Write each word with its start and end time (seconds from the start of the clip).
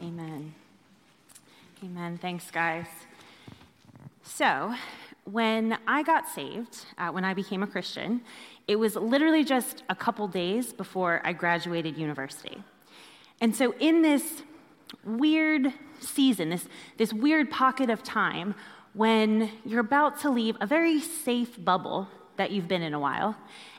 Amen. 0.00 0.54
Amen. 1.82 2.18
Thanks, 2.18 2.52
guys. 2.52 2.86
So, 4.22 4.72
when 5.24 5.76
I 5.88 6.04
got 6.04 6.28
saved, 6.28 6.84
uh, 6.98 7.08
when 7.08 7.24
I 7.24 7.34
became 7.34 7.64
a 7.64 7.66
Christian, 7.66 8.20
it 8.68 8.76
was 8.76 8.94
literally 8.94 9.42
just 9.42 9.82
a 9.88 9.96
couple 9.96 10.28
days 10.28 10.72
before 10.72 11.20
I 11.24 11.32
graduated 11.32 11.96
university. 11.96 12.62
And 13.40 13.56
so, 13.56 13.74
in 13.80 14.02
this 14.02 14.42
weird 15.04 15.74
season, 15.98 16.50
this, 16.50 16.68
this 16.96 17.12
weird 17.12 17.50
pocket 17.50 17.90
of 17.90 18.04
time, 18.04 18.54
when 18.94 19.50
you're 19.64 19.80
about 19.80 20.20
to 20.20 20.30
leave 20.30 20.56
a 20.60 20.66
very 20.66 21.00
safe 21.00 21.62
bubble 21.64 22.06
that 22.36 22.52
you've 22.52 22.68
been 22.68 22.82
in 22.82 22.94
a 22.94 23.00
while 23.00 23.36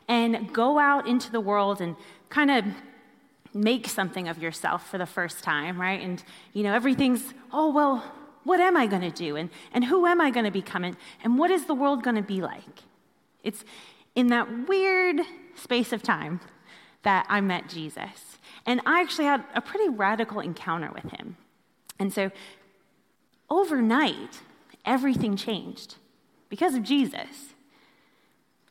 and 0.10 0.54
go 0.54 0.80
out 0.80 1.08
into 1.08 1.32
the 1.32 1.40
world 1.40 1.80
and 1.80 1.96
kind 2.30 2.52
of 2.52 2.66
make 3.54 3.88
something 3.88 4.27
of 4.27 4.38
yourself 4.38 4.89
for 4.89 4.97
the 4.97 5.05
first 5.05 5.43
time, 5.43 5.79
right? 5.79 6.02
And, 6.02 6.23
you 6.54 6.63
know, 6.63 6.73
everything's, 6.73 7.34
oh, 7.52 7.71
well, 7.71 8.04
what 8.44 8.59
am 8.59 8.77
I 8.77 8.88
going 8.88 9.02
to 9.02 9.12
do? 9.12 9.35
And, 9.35 9.49
and 9.73 9.85
who 9.85 10.05
am 10.05 10.21
I 10.21 10.31
going 10.31 10.45
to 10.45 10.52
become? 10.52 10.84
And, 10.84 10.98
and 11.23 11.38
what 11.38 11.52
is 11.52 11.66
the 11.66 11.73
world 11.73 12.04
going 12.04 12.16
to 12.16 12.21
be 12.21 12.41
like? 12.41 12.84
It's 13.43 13.63
in 14.16 14.27
that 14.27 14.67
weird 14.67 15.21
space 15.55 15.93
of 15.93 16.04
time 16.04 16.40
that 17.04 17.26
I 17.30 17.41
met 17.41 17.70
Jesus. 17.70 18.38
And 18.66 18.81
I 18.85 19.02
actually 19.02 19.26
had 19.26 19.43
a 19.55 19.62
pretty 19.62 19.90
radical 19.90 20.40
encounter 20.40 20.91
with 20.93 21.12
him. 21.12 21.38
And 21.98 22.13
so 22.13 22.31
overnight, 23.49 24.41
everything 24.85 25.35
changed 25.35 25.95
because 26.49 26.76
of 26.76 26.84
Jesus. 26.84 27.54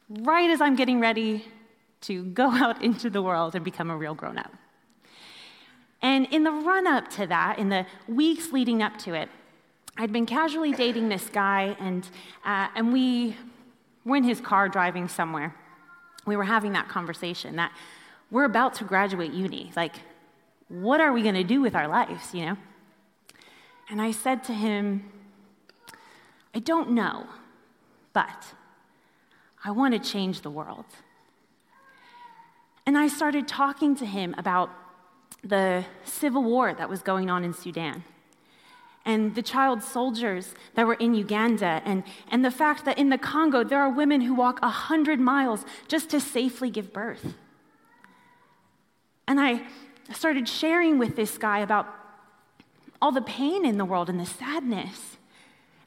Right 0.08 0.50
as 0.50 0.60
I'm 0.60 0.76
getting 0.76 1.00
ready 1.00 1.44
to 2.02 2.24
go 2.24 2.50
out 2.52 2.82
into 2.82 3.10
the 3.10 3.22
world 3.22 3.54
and 3.54 3.64
become 3.64 3.90
a 3.90 3.96
real 3.96 4.14
grown 4.14 4.38
up. 4.38 4.52
And 6.00 6.26
in 6.26 6.44
the 6.44 6.52
run 6.52 6.86
up 6.86 7.08
to 7.12 7.26
that, 7.26 7.58
in 7.58 7.68
the 7.68 7.86
weeks 8.06 8.52
leading 8.52 8.82
up 8.82 8.98
to 8.98 9.14
it, 9.14 9.28
I'd 9.96 10.12
been 10.12 10.26
casually 10.26 10.72
dating 10.72 11.08
this 11.08 11.28
guy, 11.28 11.76
and, 11.80 12.08
uh, 12.44 12.68
and 12.76 12.92
we 12.92 13.36
were 14.04 14.16
in 14.16 14.24
his 14.24 14.40
car 14.40 14.68
driving 14.68 15.08
somewhere. 15.08 15.54
We 16.24 16.36
were 16.36 16.44
having 16.44 16.72
that 16.72 16.88
conversation 16.88 17.56
that 17.56 17.72
we're 18.30 18.44
about 18.44 18.74
to 18.74 18.84
graduate 18.84 19.32
uni. 19.32 19.72
Like, 19.74 19.96
what 20.68 21.00
are 21.00 21.12
we 21.12 21.22
going 21.22 21.34
to 21.34 21.44
do 21.44 21.60
with 21.60 21.74
our 21.74 21.88
lives, 21.88 22.32
you 22.32 22.46
know? 22.46 22.56
And 23.90 24.00
I 24.00 24.12
said 24.12 24.44
to 24.44 24.52
him, 24.52 25.10
I 26.54 26.60
don't 26.60 26.90
know, 26.90 27.26
but 28.12 28.52
I 29.64 29.70
want 29.70 29.94
to 29.94 30.10
change 30.10 30.42
the 30.42 30.50
world. 30.50 30.84
And 32.86 32.96
I 32.96 33.08
started 33.08 33.48
talking 33.48 33.96
to 33.96 34.06
him 34.06 34.34
about 34.38 34.70
the 35.42 35.84
civil 36.04 36.42
war 36.42 36.74
that 36.74 36.88
was 36.88 37.02
going 37.02 37.30
on 37.30 37.44
in 37.44 37.52
Sudan 37.52 38.04
and 39.08 39.34
the 39.34 39.42
child 39.42 39.82
soldiers 39.82 40.54
that 40.74 40.86
were 40.86 40.94
in 40.94 41.14
Uganda, 41.14 41.80
and, 41.86 42.02
and 42.30 42.44
the 42.44 42.50
fact 42.50 42.84
that 42.84 42.98
in 42.98 43.08
the 43.08 43.16
Congo 43.16 43.64
there 43.64 43.80
are 43.80 43.88
women 43.88 44.20
who 44.20 44.34
walk 44.34 44.60
100 44.60 45.18
miles 45.18 45.64
just 45.88 46.10
to 46.10 46.20
safely 46.20 46.68
give 46.68 46.92
birth. 46.92 47.34
And 49.26 49.40
I 49.40 49.62
started 50.12 50.46
sharing 50.46 50.98
with 50.98 51.16
this 51.16 51.38
guy 51.38 51.60
about 51.60 51.88
all 53.00 53.10
the 53.10 53.22
pain 53.22 53.64
in 53.64 53.78
the 53.78 53.84
world 53.86 54.10
and 54.10 54.20
the 54.20 54.26
sadness 54.26 55.16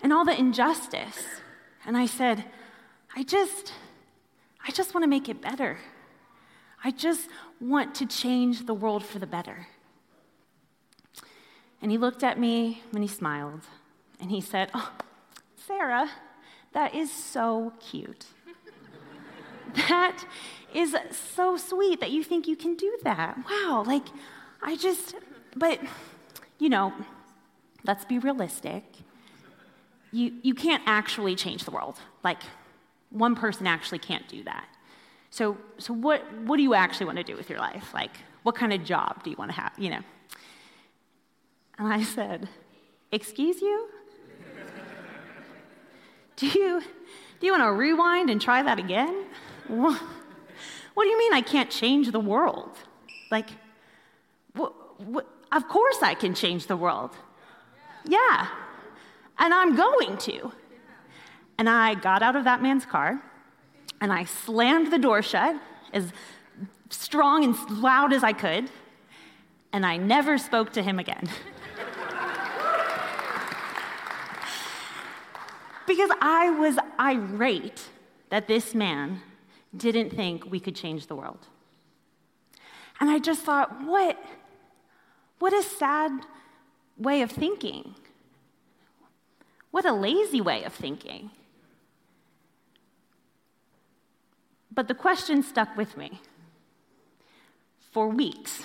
and 0.01 0.11
all 0.11 0.25
the 0.25 0.37
injustice. 0.37 1.23
And 1.85 1.95
I 1.95 2.07
said, 2.07 2.45
I 3.15 3.21
just, 3.21 3.71
I 4.65 4.71
just 4.71 4.95
want 4.95 5.03
to 5.03 5.07
make 5.07 5.29
it 5.29 5.41
better. 5.41 5.77
I 6.83 6.91
just 6.91 7.29
want 7.59 7.93
to 7.95 8.05
change 8.05 8.65
the 8.65 8.73
world 8.73 9.05
for 9.05 9.19
the 9.19 9.27
better. 9.27 9.67
And 11.81 11.91
he 11.91 11.97
looked 11.97 12.23
at 12.23 12.39
me 12.39 12.83
and 12.93 13.03
he 13.03 13.07
smiled 13.07 13.61
and 14.19 14.31
he 14.31 14.41
said, 14.41 14.69
Oh, 14.73 14.91
Sarah, 15.55 16.09
that 16.73 16.93
is 16.95 17.11
so 17.11 17.73
cute. 17.79 18.25
that 19.89 20.25
is 20.73 20.95
so 21.33 21.57
sweet 21.57 21.99
that 21.99 22.11
you 22.11 22.23
think 22.23 22.47
you 22.47 22.55
can 22.55 22.75
do 22.75 22.97
that. 23.03 23.37
Wow, 23.49 23.83
like, 23.85 24.05
I 24.61 24.75
just, 24.75 25.15
but, 25.55 25.79
you 26.59 26.69
know, 26.69 26.93
let's 27.83 28.05
be 28.05 28.19
realistic. 28.19 28.83
You, 30.11 30.33
you 30.41 30.53
can't 30.53 30.83
actually 30.85 31.35
change 31.35 31.63
the 31.63 31.71
world. 31.71 31.97
Like, 32.23 32.41
one 33.09 33.35
person 33.35 33.65
actually 33.65 33.99
can't 33.99 34.27
do 34.27 34.43
that. 34.43 34.65
So, 35.31 35.57
so 35.77 35.93
what, 35.93 36.21
what 36.41 36.57
do 36.57 36.63
you 36.63 36.73
actually 36.73 37.05
want 37.05 37.17
to 37.17 37.23
do 37.23 37.35
with 37.35 37.49
your 37.49 37.59
life? 37.59 37.93
Like, 37.93 38.11
what 38.43 38.53
kind 38.55 38.73
of 38.73 38.83
job 38.83 39.23
do 39.23 39.29
you 39.29 39.37
want 39.37 39.49
to 39.51 39.55
have? 39.55 39.71
You 39.77 39.91
know, 39.91 39.99
and 41.79 41.91
I 41.91 42.03
said, 42.03 42.47
Excuse 43.11 43.61
you? 43.61 43.87
do 46.35 46.47
you, 46.47 46.81
do 47.39 47.45
you 47.45 47.51
want 47.51 47.63
to 47.63 47.71
rewind 47.71 48.29
and 48.29 48.41
try 48.41 48.61
that 48.61 48.79
again? 48.79 49.25
What, 49.67 50.01
what 50.93 51.03
do 51.03 51.09
you 51.09 51.17
mean 51.17 51.33
I 51.33 51.41
can't 51.41 51.69
change 51.69 52.11
the 52.11 52.19
world? 52.19 52.77
Like, 53.29 53.49
what, 54.53 55.01
what, 55.01 55.27
of 55.51 55.67
course 55.67 55.97
I 56.01 56.13
can 56.13 56.33
change 56.33 56.67
the 56.67 56.77
world. 56.77 57.11
Yeah, 58.05 58.47
and 59.39 59.53
I'm 59.53 59.75
going 59.75 60.17
to. 60.17 60.51
And 61.57 61.69
I 61.69 61.95
got 61.95 62.21
out 62.21 62.35
of 62.35 62.43
that 62.45 62.61
man's 62.61 62.85
car 62.85 63.21
and 64.01 64.11
I 64.11 64.25
slammed 64.25 64.91
the 64.91 64.97
door 64.97 65.21
shut 65.21 65.55
as 65.93 66.11
strong 66.89 67.45
and 67.45 67.55
loud 67.69 68.11
as 68.11 68.23
I 68.23 68.33
could, 68.33 68.69
and 69.71 69.85
I 69.85 69.95
never 69.97 70.37
spoke 70.37 70.73
to 70.73 70.81
him 70.81 70.99
again. 70.99 71.29
because 75.87 76.09
I 76.19 76.49
was 76.49 76.77
irate 76.99 77.87
that 78.29 78.47
this 78.47 78.73
man 78.73 79.21
didn't 79.75 80.09
think 80.09 80.49
we 80.49 80.59
could 80.59 80.75
change 80.75 81.07
the 81.07 81.15
world. 81.15 81.47
And 82.99 83.09
I 83.09 83.19
just 83.19 83.43
thought, 83.43 83.83
what, 83.83 84.17
what 85.39 85.53
a 85.53 85.63
sad 85.63 86.11
way 86.97 87.21
of 87.21 87.31
thinking. 87.31 87.95
What 89.71 89.85
a 89.85 89.93
lazy 89.93 90.41
way 90.41 90.63
of 90.63 90.73
thinking. 90.73 91.31
But 94.73 94.87
the 94.87 94.95
question 94.95 95.43
stuck 95.43 95.75
with 95.75 95.97
me 95.97 96.21
for 97.91 98.07
weeks, 98.07 98.63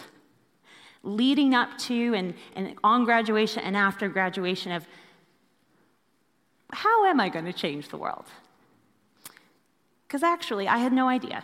leading 1.03 1.55
up 1.55 1.77
to 1.79 2.15
and, 2.15 2.35
and 2.55 2.77
on 2.85 3.05
graduation 3.05 3.63
and 3.63 3.77
after 3.77 4.09
graduation 4.09 4.73
of 4.73 4.87
how 6.73 7.07
am 7.07 7.21
I 7.21 7.29
going 7.29 7.45
to 7.45 7.53
change 7.53 7.89
the 7.89 7.97
world? 7.97 8.27
Because 10.07 10.23
actually, 10.23 10.69
I 10.69 10.79
had 10.79 10.93
no 10.93 11.09
idea. 11.09 11.43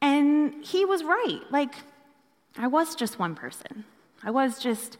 And 0.00 0.64
he 0.64 0.84
was 0.84 1.04
right. 1.04 1.40
Like, 1.50 1.74
I 2.56 2.66
was 2.66 2.94
just 2.94 3.18
one 3.18 3.34
person. 3.34 3.84
I 4.22 4.30
was 4.30 4.58
just 4.58 4.98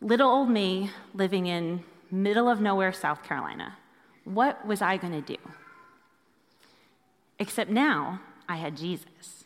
little 0.00 0.28
old 0.28 0.50
me 0.50 0.90
living 1.14 1.46
in 1.46 1.82
middle 2.10 2.48
of 2.48 2.60
nowhere, 2.60 2.92
South 2.92 3.22
Carolina. 3.24 3.76
What 4.24 4.64
was 4.66 4.82
I 4.82 4.96
going 4.96 5.12
to 5.12 5.20
do? 5.20 5.40
Except 7.38 7.70
now 7.70 8.20
I 8.48 8.56
had 8.56 8.76
Jesus. 8.76 9.44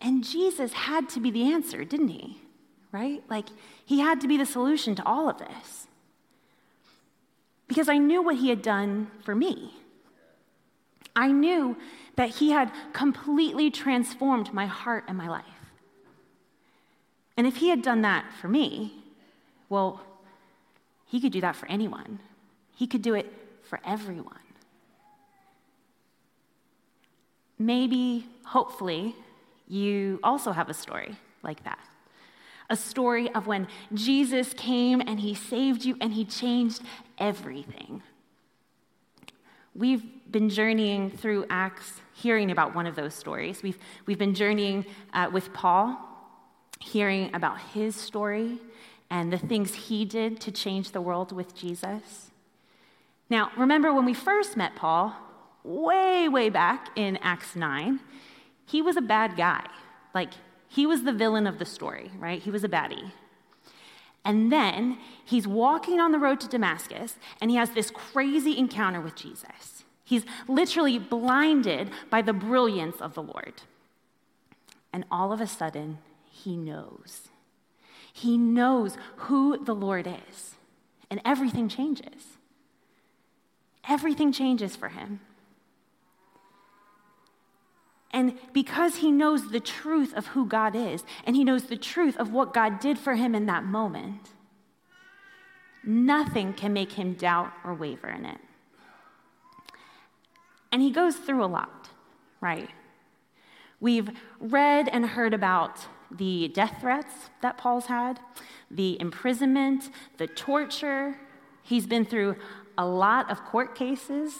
And 0.00 0.24
Jesus 0.24 0.72
had 0.72 1.08
to 1.10 1.20
be 1.20 1.30
the 1.30 1.52
answer, 1.52 1.84
didn't 1.84 2.08
he? 2.08 2.38
Right? 2.92 3.22
Like, 3.28 3.46
he 3.84 4.00
had 4.00 4.20
to 4.22 4.28
be 4.28 4.36
the 4.36 4.46
solution 4.46 4.94
to 4.96 5.06
all 5.06 5.28
of 5.28 5.38
this 5.38 5.86
because 7.70 7.88
I 7.88 7.98
knew 7.98 8.20
what 8.20 8.34
he 8.34 8.48
had 8.48 8.62
done 8.62 9.12
for 9.22 9.32
me. 9.32 9.72
I 11.14 11.30
knew 11.30 11.76
that 12.16 12.30
he 12.30 12.50
had 12.50 12.72
completely 12.92 13.70
transformed 13.70 14.52
my 14.52 14.66
heart 14.66 15.04
and 15.06 15.16
my 15.16 15.28
life. 15.28 15.44
And 17.36 17.46
if 17.46 17.56
he 17.58 17.68
had 17.68 17.80
done 17.80 18.02
that 18.02 18.24
for 18.40 18.48
me, 18.48 18.92
well, 19.68 20.00
he 21.06 21.20
could 21.20 21.30
do 21.30 21.40
that 21.42 21.54
for 21.54 21.68
anyone. 21.68 22.18
He 22.74 22.88
could 22.88 23.02
do 23.02 23.14
it 23.14 23.32
for 23.62 23.78
everyone. 23.86 24.39
Maybe, 27.60 28.26
hopefully, 28.44 29.14
you 29.68 30.18
also 30.24 30.50
have 30.50 30.68
a 30.68 30.74
story 30.74 31.16
like 31.44 31.62
that 31.62 31.78
a 32.70 32.76
story 32.76 33.28
of 33.34 33.48
when 33.48 33.66
Jesus 33.92 34.54
came 34.54 35.02
and 35.04 35.20
he 35.20 35.34
saved 35.34 35.84
you 35.84 35.96
and 36.00 36.12
he 36.12 36.24
changed 36.24 36.80
everything. 37.18 38.00
We've 39.74 40.04
been 40.30 40.48
journeying 40.48 41.10
through 41.10 41.46
Acts, 41.50 42.00
hearing 42.14 42.50
about 42.50 42.74
one 42.74 42.86
of 42.86 42.94
those 42.94 43.14
stories. 43.14 43.62
We've, 43.62 43.78
we've 44.06 44.18
been 44.18 44.34
journeying 44.34 44.86
uh, 45.12 45.30
with 45.32 45.52
Paul, 45.52 45.98
hearing 46.78 47.34
about 47.34 47.60
his 47.60 47.96
story 47.96 48.58
and 49.10 49.32
the 49.32 49.38
things 49.38 49.74
he 49.74 50.04
did 50.04 50.40
to 50.42 50.52
change 50.52 50.92
the 50.92 51.00
world 51.00 51.32
with 51.32 51.54
Jesus. 51.56 52.30
Now, 53.28 53.50
remember 53.56 53.92
when 53.92 54.04
we 54.04 54.14
first 54.14 54.56
met 54.56 54.76
Paul, 54.76 55.16
way, 55.64 56.28
way 56.28 56.48
back 56.48 56.90
in 56.96 57.18
Acts 57.18 57.56
9, 57.56 58.00
he 58.66 58.82
was 58.82 58.96
a 58.96 59.02
bad 59.02 59.36
guy. 59.36 59.66
Like, 60.14 60.32
He 60.68 60.86
was 60.86 61.02
the 61.02 61.12
villain 61.12 61.46
of 61.46 61.58
the 61.58 61.64
story, 61.64 62.10
right? 62.18 62.40
He 62.40 62.50
was 62.50 62.64
a 62.64 62.68
baddie. 62.68 63.12
And 64.24 64.52
then 64.52 64.98
he's 65.24 65.46
walking 65.46 65.98
on 65.98 66.12
the 66.12 66.18
road 66.18 66.40
to 66.40 66.48
Damascus 66.48 67.16
and 67.40 67.50
he 67.50 67.56
has 67.56 67.70
this 67.70 67.90
crazy 67.90 68.58
encounter 68.58 69.00
with 69.00 69.16
Jesus. 69.16 69.84
He's 70.04 70.24
literally 70.46 70.98
blinded 70.98 71.90
by 72.10 72.22
the 72.22 72.32
brilliance 72.32 73.00
of 73.00 73.14
the 73.14 73.22
Lord. 73.22 73.62
And 74.92 75.04
all 75.10 75.32
of 75.32 75.40
a 75.40 75.46
sudden, 75.46 75.98
he 76.28 76.56
knows. 76.56 77.28
He 78.12 78.36
knows 78.36 78.96
who 79.16 79.64
the 79.64 79.74
Lord 79.74 80.06
is, 80.06 80.56
and 81.10 81.20
everything 81.24 81.68
changes. 81.68 82.38
Everything 83.88 84.32
changes 84.32 84.74
for 84.74 84.88
him. 84.88 85.20
And 88.12 88.38
because 88.52 88.96
he 88.96 89.12
knows 89.12 89.50
the 89.50 89.60
truth 89.60 90.14
of 90.14 90.28
who 90.28 90.46
God 90.46 90.74
is, 90.74 91.04
and 91.24 91.36
he 91.36 91.44
knows 91.44 91.64
the 91.64 91.76
truth 91.76 92.16
of 92.16 92.32
what 92.32 92.52
God 92.52 92.80
did 92.80 92.98
for 92.98 93.14
him 93.14 93.34
in 93.34 93.46
that 93.46 93.64
moment, 93.64 94.30
nothing 95.84 96.52
can 96.52 96.72
make 96.72 96.92
him 96.92 97.14
doubt 97.14 97.52
or 97.64 97.72
waver 97.72 98.08
in 98.08 98.24
it. 98.24 98.38
And 100.72 100.82
he 100.82 100.90
goes 100.90 101.16
through 101.16 101.44
a 101.44 101.46
lot, 101.46 101.88
right? 102.40 102.70
We've 103.80 104.10
read 104.40 104.88
and 104.88 105.06
heard 105.06 105.32
about 105.32 105.86
the 106.10 106.48
death 106.48 106.78
threats 106.80 107.30
that 107.42 107.56
Paul's 107.56 107.86
had, 107.86 108.20
the 108.70 109.00
imprisonment, 109.00 109.90
the 110.18 110.26
torture. 110.26 111.16
He's 111.62 111.86
been 111.86 112.04
through 112.04 112.36
a 112.76 112.84
lot 112.84 113.30
of 113.30 113.44
court 113.44 113.74
cases. 113.74 114.34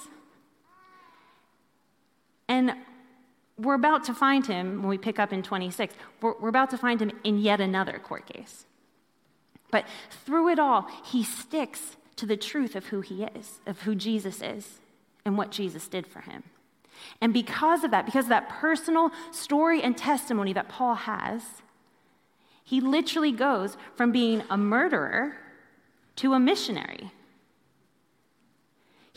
And 2.49 2.75
we're 3.61 3.75
about 3.75 4.05
to 4.05 4.15
find 4.15 4.47
him 4.47 4.79
when 4.81 4.89
we 4.89 4.99
pick 4.99 5.19
up 5.19 5.33
in 5.33 5.43
26. 5.43 5.95
We're, 6.21 6.35
we're 6.41 6.49
about 6.49 6.71
to 6.71 6.79
find 6.79 7.01
him 7.01 7.13
in 7.25 7.39
yet 7.39 7.61
another 7.61 7.99
court 7.99 8.27
case. 8.27 8.65
But 9.71 9.87
through 10.25 10.49
it 10.49 10.59
all, 10.59 10.89
he 11.05 11.23
sticks 11.23 11.97
to 12.17 12.27
the 12.27 12.37
truth 12.37 12.75
of 12.75 12.87
who 12.87 13.01
he 13.01 13.25
is, 13.25 13.61
of 13.67 13.83
who 13.83 13.95
Jesus 13.95 14.43
is, 14.43 14.81
and 15.25 15.37
what 15.37 15.51
Jesus 15.51 15.89
did 15.89 16.07
for 16.07 16.21
him. 16.21 16.43
And 17.21 17.33
because 17.33 17.85
of 17.85 17.91
that, 17.93 18.05
because 18.05 18.27
of 18.27 18.31
that 18.31 18.49
personal 18.49 19.11
story 19.31 19.83
and 19.83 19.97
testimony 19.97 20.53
that 20.53 20.69
Paul 20.69 20.95
has, 20.95 21.43
he 22.65 22.81
literally 22.81 23.33
goes 23.33 23.77
from 23.95 24.13
being 24.13 24.43
a 24.51 24.57
murderer 24.57 25.37
to 26.17 26.35
a 26.35 26.41
missionary. 26.41 27.13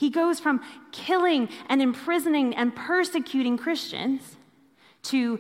He 0.03 0.09
goes 0.09 0.37
from 0.37 0.59
killing 0.91 1.47
and 1.69 1.81
imprisoning 1.81 2.53
and 2.53 2.75
persecuting 2.75 3.57
Christians 3.57 4.35
to 5.03 5.39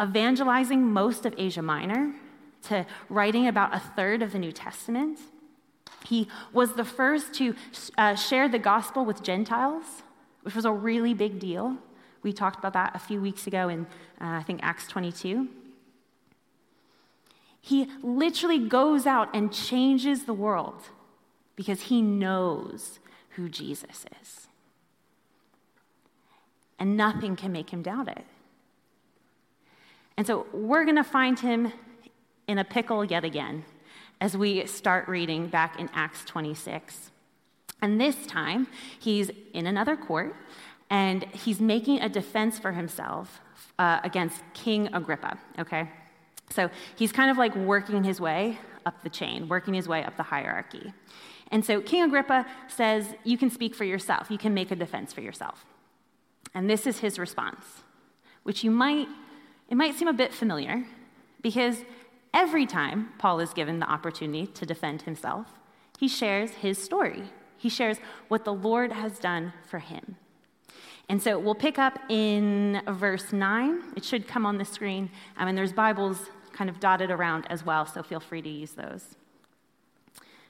evangelizing 0.00 0.92
most 0.92 1.24
of 1.24 1.36
Asia 1.38 1.62
Minor, 1.62 2.12
to 2.62 2.84
writing 3.08 3.46
about 3.46 3.72
a 3.72 3.78
third 3.78 4.20
of 4.20 4.32
the 4.32 4.40
New 4.40 4.50
Testament. 4.50 5.20
He 6.04 6.26
was 6.52 6.72
the 6.72 6.84
first 6.84 7.32
to 7.34 7.54
uh, 7.96 8.16
share 8.16 8.48
the 8.48 8.58
gospel 8.58 9.04
with 9.04 9.22
Gentiles, 9.22 10.02
which 10.42 10.56
was 10.56 10.64
a 10.64 10.72
really 10.72 11.14
big 11.14 11.38
deal. 11.38 11.76
We 12.24 12.32
talked 12.32 12.58
about 12.58 12.72
that 12.72 12.96
a 12.96 12.98
few 12.98 13.20
weeks 13.20 13.46
ago 13.46 13.68
in, 13.68 13.86
uh, 14.20 14.30
I 14.30 14.42
think, 14.42 14.64
Acts 14.64 14.88
22. 14.88 15.46
He 17.60 17.86
literally 18.02 18.58
goes 18.58 19.06
out 19.06 19.28
and 19.32 19.52
changes 19.52 20.24
the 20.24 20.34
world 20.34 20.88
because 21.54 21.82
he 21.82 22.02
knows 22.02 22.98
who 23.36 23.48
Jesus 23.48 24.04
is. 24.22 24.48
And 26.78 26.96
nothing 26.96 27.36
can 27.36 27.52
make 27.52 27.70
him 27.70 27.82
doubt 27.82 28.08
it. 28.08 28.24
And 30.16 30.26
so 30.26 30.46
we're 30.52 30.84
going 30.84 30.96
to 30.96 31.04
find 31.04 31.38
him 31.38 31.72
in 32.48 32.58
a 32.58 32.64
pickle 32.64 33.04
yet 33.04 33.24
again 33.24 33.64
as 34.20 34.36
we 34.36 34.66
start 34.66 35.08
reading 35.08 35.48
back 35.48 35.80
in 35.80 35.88
Acts 35.94 36.24
26. 36.24 37.10
And 37.80 38.00
this 38.00 38.26
time, 38.26 38.68
he's 38.98 39.30
in 39.52 39.66
another 39.66 39.96
court 39.96 40.36
and 40.90 41.24
he's 41.32 41.60
making 41.60 42.00
a 42.00 42.08
defense 42.08 42.58
for 42.58 42.72
himself 42.72 43.40
uh, 43.78 44.00
against 44.04 44.42
King 44.54 44.94
Agrippa, 44.94 45.38
okay? 45.58 45.90
So 46.50 46.70
he's 46.96 47.10
kind 47.12 47.30
of 47.30 47.38
like 47.38 47.56
working 47.56 48.04
his 48.04 48.20
way 48.20 48.58
up 48.84 49.02
the 49.02 49.10
chain, 49.10 49.48
working 49.48 49.74
his 49.74 49.88
way 49.88 50.04
up 50.04 50.16
the 50.16 50.22
hierarchy. 50.22 50.92
And 51.52 51.64
so 51.64 51.82
King 51.82 52.02
Agrippa 52.02 52.46
says, 52.66 53.14
You 53.22 53.38
can 53.38 53.50
speak 53.50 53.74
for 53.74 53.84
yourself, 53.84 54.30
you 54.30 54.38
can 54.38 54.54
make 54.54 54.70
a 54.70 54.76
defense 54.76 55.12
for 55.12 55.20
yourself. 55.20 55.64
And 56.54 56.68
this 56.68 56.86
is 56.86 56.98
his 56.98 57.18
response, 57.18 57.64
which 58.42 58.64
you 58.64 58.70
might, 58.70 59.06
it 59.68 59.76
might 59.76 59.94
seem 59.94 60.08
a 60.08 60.12
bit 60.12 60.34
familiar 60.34 60.84
because 61.40 61.84
every 62.34 62.66
time 62.66 63.10
Paul 63.18 63.40
is 63.40 63.52
given 63.52 63.78
the 63.78 63.90
opportunity 63.90 64.46
to 64.48 64.66
defend 64.66 65.02
himself, 65.02 65.46
he 65.98 66.08
shares 66.08 66.50
his 66.50 66.78
story. 66.78 67.24
He 67.56 67.68
shares 67.68 67.98
what 68.28 68.44
the 68.44 68.52
Lord 68.52 68.92
has 68.92 69.18
done 69.18 69.52
for 69.64 69.78
him. 69.78 70.16
And 71.08 71.22
so 71.22 71.38
we'll 71.38 71.54
pick 71.54 71.78
up 71.78 71.98
in 72.08 72.82
verse 72.88 73.32
9. 73.32 73.82
It 73.96 74.04
should 74.04 74.26
come 74.26 74.46
on 74.46 74.58
the 74.58 74.64
screen. 74.64 75.04
Um, 75.04 75.10
I 75.36 75.44
mean, 75.44 75.54
there's 75.54 75.72
Bibles 75.72 76.18
kind 76.52 76.68
of 76.70 76.80
dotted 76.80 77.10
around 77.10 77.46
as 77.50 77.64
well, 77.64 77.86
so 77.86 78.02
feel 78.02 78.20
free 78.20 78.42
to 78.42 78.48
use 78.48 78.72
those. 78.72 79.16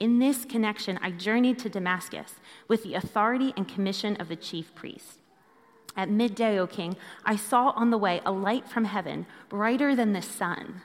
In 0.00 0.18
this 0.18 0.44
connection, 0.44 0.98
I 1.02 1.10
journeyed 1.10 1.58
to 1.60 1.68
Damascus 1.68 2.34
with 2.68 2.82
the 2.82 2.94
authority 2.94 3.52
and 3.56 3.68
commission 3.68 4.16
of 4.16 4.28
the 4.28 4.36
chief 4.36 4.74
priest. 4.74 5.18
At 5.96 6.10
midday, 6.10 6.58
O 6.58 6.66
king, 6.66 6.96
I 7.24 7.36
saw 7.36 7.70
on 7.70 7.90
the 7.90 7.98
way 7.98 8.20
a 8.26 8.32
light 8.32 8.68
from 8.68 8.84
heaven, 8.84 9.26
brighter 9.48 9.94
than 9.94 10.12
the 10.12 10.22
sun, 10.22 10.82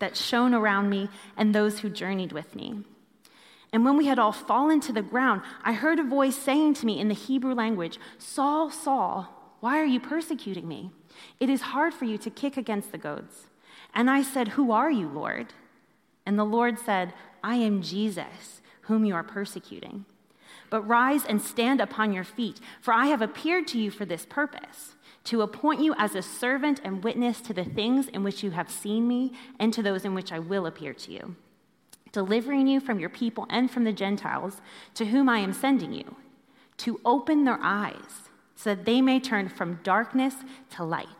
that 0.00 0.16
shone 0.16 0.54
around 0.54 0.90
me 0.90 1.08
and 1.36 1.54
those 1.54 1.80
who 1.80 1.90
journeyed 1.90 2.32
with 2.32 2.56
me. 2.56 2.84
And 3.72 3.84
when 3.84 3.96
we 3.96 4.06
had 4.06 4.18
all 4.18 4.32
fallen 4.32 4.80
to 4.80 4.92
the 4.92 5.02
ground, 5.02 5.42
I 5.62 5.72
heard 5.74 6.00
a 6.00 6.04
voice 6.04 6.36
saying 6.36 6.74
to 6.74 6.86
me 6.86 6.98
in 6.98 7.06
the 7.06 7.14
Hebrew 7.14 7.54
language, 7.54 8.00
Saul, 8.18 8.70
Saul, 8.70 9.28
why 9.60 9.78
are 9.78 9.86
you 9.86 10.00
persecuting 10.00 10.66
me? 10.66 10.90
It 11.38 11.48
is 11.48 11.60
hard 11.60 11.94
for 11.94 12.06
you 12.06 12.18
to 12.18 12.30
kick 12.30 12.56
against 12.56 12.90
the 12.90 12.98
goads. 12.98 13.46
And 13.94 14.10
I 14.10 14.22
said, 14.22 14.48
Who 14.48 14.72
are 14.72 14.90
you, 14.90 15.08
Lord? 15.08 15.52
And 16.26 16.38
the 16.38 16.44
Lord 16.44 16.78
said, 16.78 17.12
I 17.42 17.56
am 17.56 17.82
Jesus, 17.82 18.60
whom 18.82 19.04
you 19.04 19.14
are 19.14 19.22
persecuting. 19.22 20.04
But 20.68 20.82
rise 20.82 21.24
and 21.24 21.42
stand 21.42 21.80
upon 21.80 22.12
your 22.12 22.24
feet, 22.24 22.60
for 22.80 22.94
I 22.94 23.06
have 23.06 23.22
appeared 23.22 23.66
to 23.68 23.78
you 23.78 23.90
for 23.90 24.04
this 24.04 24.24
purpose 24.24 24.94
to 25.24 25.42
appoint 25.42 25.80
you 25.80 25.94
as 25.98 26.14
a 26.14 26.22
servant 26.22 26.80
and 26.82 27.04
witness 27.04 27.40
to 27.42 27.52
the 27.52 27.64
things 27.64 28.08
in 28.08 28.22
which 28.22 28.42
you 28.42 28.52
have 28.52 28.70
seen 28.70 29.06
me 29.06 29.32
and 29.58 29.72
to 29.74 29.82
those 29.82 30.04
in 30.04 30.14
which 30.14 30.32
I 30.32 30.38
will 30.38 30.66
appear 30.66 30.94
to 30.94 31.12
you, 31.12 31.36
delivering 32.12 32.66
you 32.66 32.80
from 32.80 32.98
your 32.98 33.10
people 33.10 33.46
and 33.50 33.70
from 33.70 33.84
the 33.84 33.92
Gentiles 33.92 34.62
to 34.94 35.06
whom 35.06 35.28
I 35.28 35.38
am 35.40 35.52
sending 35.52 35.92
you, 35.92 36.16
to 36.78 37.00
open 37.04 37.44
their 37.44 37.58
eyes 37.60 38.30
so 38.54 38.74
that 38.74 38.84
they 38.84 39.00
may 39.00 39.20
turn 39.20 39.48
from 39.48 39.80
darkness 39.82 40.34
to 40.70 40.84
light 40.84 41.19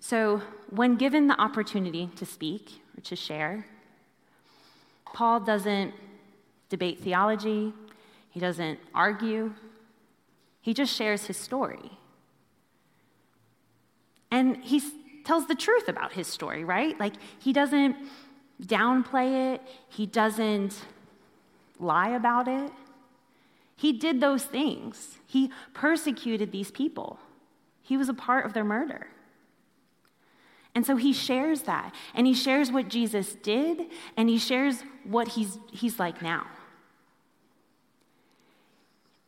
So, 0.00 0.40
when 0.70 0.96
given 0.96 1.26
the 1.28 1.38
opportunity 1.38 2.08
to 2.16 2.24
speak 2.24 2.82
or 2.96 3.02
to 3.02 3.14
share, 3.14 3.66
Paul 5.04 5.40
doesn't 5.40 5.92
debate 6.70 7.00
theology, 7.00 7.74
he 8.30 8.40
doesn't 8.40 8.78
argue, 8.94 9.52
he 10.62 10.72
just 10.72 10.94
shares 10.94 11.26
his 11.26 11.36
story. 11.36 11.90
And 14.30 14.56
he 14.64 14.80
tells 15.24 15.46
the 15.46 15.54
truth 15.54 15.88
about 15.88 16.12
his 16.12 16.26
story, 16.26 16.64
right? 16.64 16.98
Like, 16.98 17.14
he 17.38 17.52
doesn't 17.52 17.96
downplay 18.62 19.54
it, 19.54 19.62
he 19.88 20.06
doesn't 20.06 20.76
lie 21.78 22.10
about 22.10 22.48
it. 22.48 22.72
He 23.76 23.92
did 23.92 24.20
those 24.20 24.44
things. 24.44 25.18
He 25.26 25.50
persecuted 25.72 26.52
these 26.52 26.70
people. 26.70 27.18
He 27.82 27.96
was 27.96 28.10
a 28.10 28.14
part 28.14 28.44
of 28.44 28.52
their 28.52 28.64
murder. 28.64 29.08
And 30.74 30.86
so 30.86 30.96
he 30.96 31.12
shares 31.12 31.62
that. 31.62 31.94
And 32.14 32.26
he 32.26 32.34
shares 32.34 32.70
what 32.70 32.88
Jesus 32.88 33.34
did, 33.34 33.86
and 34.16 34.28
he 34.28 34.38
shares 34.38 34.82
what 35.04 35.28
he's, 35.28 35.58
he's 35.72 35.98
like 35.98 36.22
now. 36.22 36.46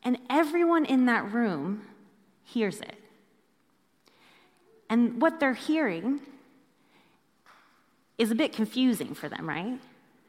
And 0.04 0.18
everyone 0.30 0.84
in 0.84 1.06
that 1.06 1.32
room 1.32 1.82
hears 2.44 2.80
it. 2.80 2.96
And 4.88 5.22
what 5.22 5.40
they're 5.40 5.54
hearing 5.54 6.20
is 8.18 8.30
a 8.30 8.34
bit 8.34 8.52
confusing 8.52 9.14
for 9.14 9.28
them, 9.28 9.48
right? 9.48 9.80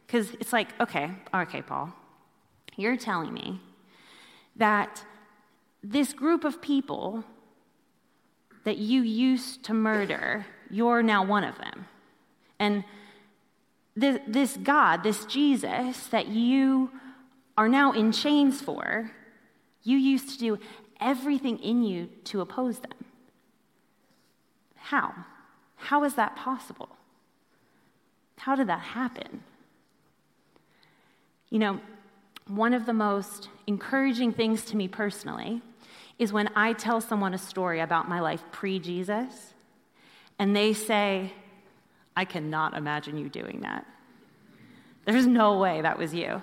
Because 0.08 0.32
it's 0.40 0.54
like, 0.54 0.70
okay, 0.80 1.12
okay, 1.34 1.62
Paul, 1.62 1.94
you're 2.76 2.98
telling 2.98 3.34
me 3.34 3.60
that 4.56 5.04
this 5.84 6.14
group 6.14 6.44
of 6.44 6.62
people 6.62 7.24
that 8.64 8.78
you 8.78 9.02
used 9.02 9.64
to 9.66 9.74
murder, 9.74 10.46
you're 10.74 11.04
now 11.04 11.24
one 11.24 11.44
of 11.44 11.58
them. 11.58 11.88
And 12.60 12.84
this, 13.96 14.20
this 14.28 14.58
God, 14.58 15.04
this 15.04 15.26
Jesus 15.26 16.08
that 16.08 16.28
you 16.28 16.92
are 17.58 17.70
now 17.70 17.92
in 17.92 18.12
chains 18.12 18.62
for, 18.62 19.12
you 19.84 19.98
used 19.98 20.30
to 20.32 20.38
do 20.38 20.60
everything 21.00 21.60
in 21.60 21.84
you 21.84 22.10
to 22.26 22.42
oppose 22.42 22.80
them. 22.80 22.94
How? 24.76 25.14
How 25.76 26.04
is 26.04 26.16
that 26.16 26.36
possible? 26.36 26.90
How 28.38 28.56
did 28.56 28.68
that 28.68 28.80
happen? 28.80 29.44
You 31.50 31.60
know, 31.60 31.80
one 32.48 32.74
of 32.74 32.86
the 32.86 32.94
most 32.94 33.50
encouraging 33.68 34.34
things 34.34 34.66
to 34.66 34.78
me 34.78 34.88
personally 34.88 35.62
is 36.20 36.34
when 36.34 36.50
I 36.56 36.74
tell 36.74 37.00
someone 37.00 37.34
a 37.34 37.38
story 37.38 37.80
about 37.80 38.10
my 38.10 38.20
life 38.20 38.44
pre 38.52 38.80
Jesus, 38.80 39.53
and 40.40 40.56
they 40.56 40.74
say, 40.74 41.34
I 42.16 42.26
cannot 42.26 42.76
imagine 42.76 43.18
you 43.18 43.30
doing 43.30 43.62
that. 43.62 43.86
There's 45.06 45.28
no 45.28 45.58
way 45.58 45.82
that 45.82 45.98
was 45.98 46.14
you. 46.14 46.42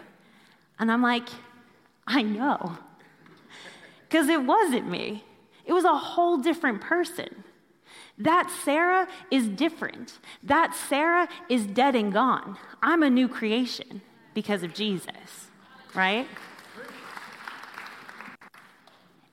And 0.79 0.91
I'm 0.91 1.03
like, 1.03 1.29
I 2.07 2.23
know. 2.23 2.79
Because 4.09 4.29
it 4.29 4.43
wasn't 4.43 4.89
me, 4.89 5.25
it 5.65 5.73
was 5.73 5.85
a 5.85 5.97
whole 5.97 6.39
different 6.39 6.81
person. 6.81 7.45
That 8.19 8.51
Sarah 8.65 9.09
is 9.31 9.49
different. 9.49 10.19
That 10.43 10.75
Sarah 10.75 11.29
is 11.49 11.67
dead 11.67 11.95
and 11.95 12.13
gone. 12.13 12.59
I'm 12.83 13.03
a 13.03 13.11
new 13.11 13.29
creation 13.29 14.03
because 14.35 14.63
of 14.63 14.75
Jesus, 14.75 15.49
right? 15.95 16.27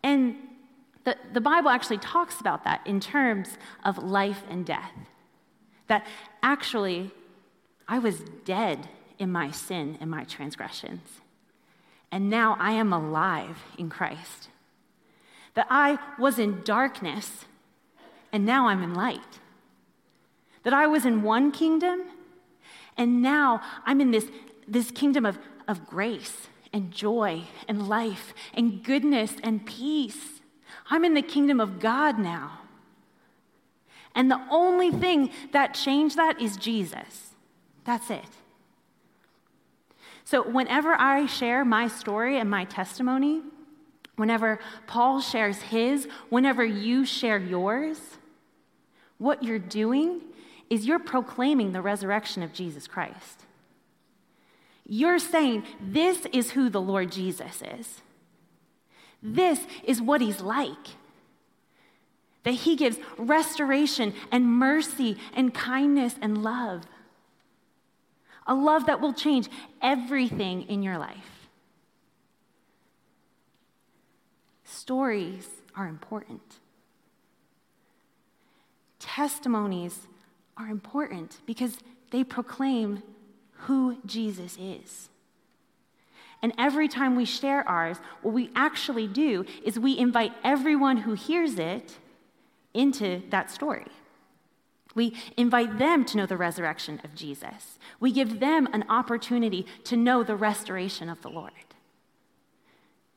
And 0.04 0.36
the, 1.08 1.16
the 1.32 1.40
Bible 1.40 1.70
actually 1.70 2.00
talks 2.00 2.42
about 2.42 2.66
that 2.66 2.86
in 2.86 3.00
terms 3.00 3.58
of 3.86 3.98
life 3.98 4.44
and 4.50 4.66
death. 4.66 4.92
That 5.88 6.06
actually, 6.44 7.12
I 7.88 7.98
was 7.98 8.20
dead 8.44 8.90
in 9.18 9.32
my 9.32 9.52
sin 9.52 9.98
and 10.02 10.12
my 10.12 10.26
transgressions. 10.26 11.22
And 12.12 12.30
now 12.30 12.58
I 12.60 12.74
am 12.74 12.92
alive 12.92 13.58
in 13.78 13.90
Christ. 13.90 14.50
That 15.54 15.68
I 15.70 15.98
was 16.20 16.38
in 16.40 16.62
darkness 16.64 17.46
and 18.34 18.46
now 18.46 18.68
I'm 18.68 18.84
in 18.84 18.94
light. 18.94 19.40
That 20.64 20.74
I 20.74 20.88
was 20.88 21.06
in 21.06 21.24
one 21.24 21.54
kingdom 21.54 22.02
and 22.98 23.22
now 23.22 23.62
I'm 23.86 24.02
in 24.02 24.12
this, 24.12 24.28
this 24.68 24.92
kingdom 24.92 25.26
of, 25.26 25.40
of 25.70 25.88
grace 25.88 26.48
and 26.74 26.92
joy 26.92 27.44
and 27.66 27.88
life 27.88 28.34
and 28.54 28.84
goodness 28.84 29.36
and 29.42 29.66
peace. 29.66 30.37
I'm 30.90 31.04
in 31.04 31.14
the 31.14 31.22
kingdom 31.22 31.60
of 31.60 31.80
God 31.80 32.18
now. 32.18 32.60
And 34.16 34.32
the 34.32 34.42
only 34.50 34.92
thing 34.92 35.32
that 35.52 35.74
changed 35.74 36.16
that 36.16 36.42
is 36.42 36.58
Jesus. 36.58 37.36
That's 37.84 38.10
it. 38.10 38.26
So, 40.24 40.44
whenever 40.44 40.94
I 40.94 41.26
share 41.26 41.64
my 41.64 41.88
story 41.88 42.38
and 42.38 42.50
my 42.50 42.66
testimony, 42.66 43.44
whenever 44.18 44.60
Paul 44.88 45.22
shares 45.22 45.62
his, 45.62 46.08
whenever 46.30 46.66
you 46.66 47.06
share 47.06 47.38
yours, 47.38 48.18
what 49.20 49.44
you're 49.44 49.60
doing 49.60 50.22
is 50.70 50.86
you're 50.86 51.00
proclaiming 51.00 51.72
the 51.72 51.82
resurrection 51.82 52.44
of 52.44 52.52
Jesus 52.52 52.88
Christ. 52.88 53.46
You're 54.86 55.20
saying, 55.20 55.64
This 55.80 56.26
is 56.34 56.52
who 56.52 56.70
the 56.70 56.82
Lord 56.82 57.12
Jesus 57.12 57.62
is. 57.62 58.02
This 59.22 59.66
is 59.84 60.02
what 60.02 60.22
he's 60.22 60.42
like. 60.42 60.96
That 62.44 62.52
he 62.52 62.76
gives 62.76 62.98
restoration 63.18 64.14
and 64.32 64.46
mercy 64.48 65.18
and 65.34 65.54
kindness 65.54 66.16
and 66.22 66.44
love. 66.44 66.84
A 68.46 68.56
love 68.56 68.86
that 68.86 69.02
will 69.02 69.14
change 69.14 69.50
everything 69.82 70.64
in 70.64 70.82
your 70.82 70.98
life. 70.98 71.50
Stories 74.64 75.48
are 75.76 75.88
important. 75.88 76.60
Testimonies 79.00 80.08
are 80.56 80.68
important 80.68 81.42
because 81.46 81.80
they 82.12 82.24
proclaim 82.24 83.04
who 83.52 83.98
Jesus 84.06 84.58
is. 84.60 85.10
And 86.42 86.54
every 86.58 86.88
time 86.88 87.16
we 87.16 87.26
share 87.26 87.68
ours, 87.68 87.98
what 88.22 88.34
we 88.34 88.52
actually 88.56 89.08
do 89.08 89.46
is 89.64 89.80
we 89.80 89.98
invite 89.98 90.34
everyone 90.44 90.98
who 90.98 91.14
hears 91.14 91.58
it 91.58 91.98
into 92.74 93.24
that 93.30 93.50
story. 93.50 93.88
We 94.94 95.14
invite 95.36 95.78
them 95.78 96.06
to 96.06 96.18
know 96.18 96.26
the 96.26 96.38
resurrection 96.38 97.02
of 97.04 97.14
Jesus. 97.16 97.78
We 98.00 98.12
give 98.12 98.40
them 98.40 98.68
an 98.74 98.86
opportunity 98.90 99.66
to 99.86 99.98
know 99.98 100.24
the 100.24 100.36
restoration 100.36 101.10
of 101.10 101.22
the 101.22 101.30
Lord. 101.30 101.52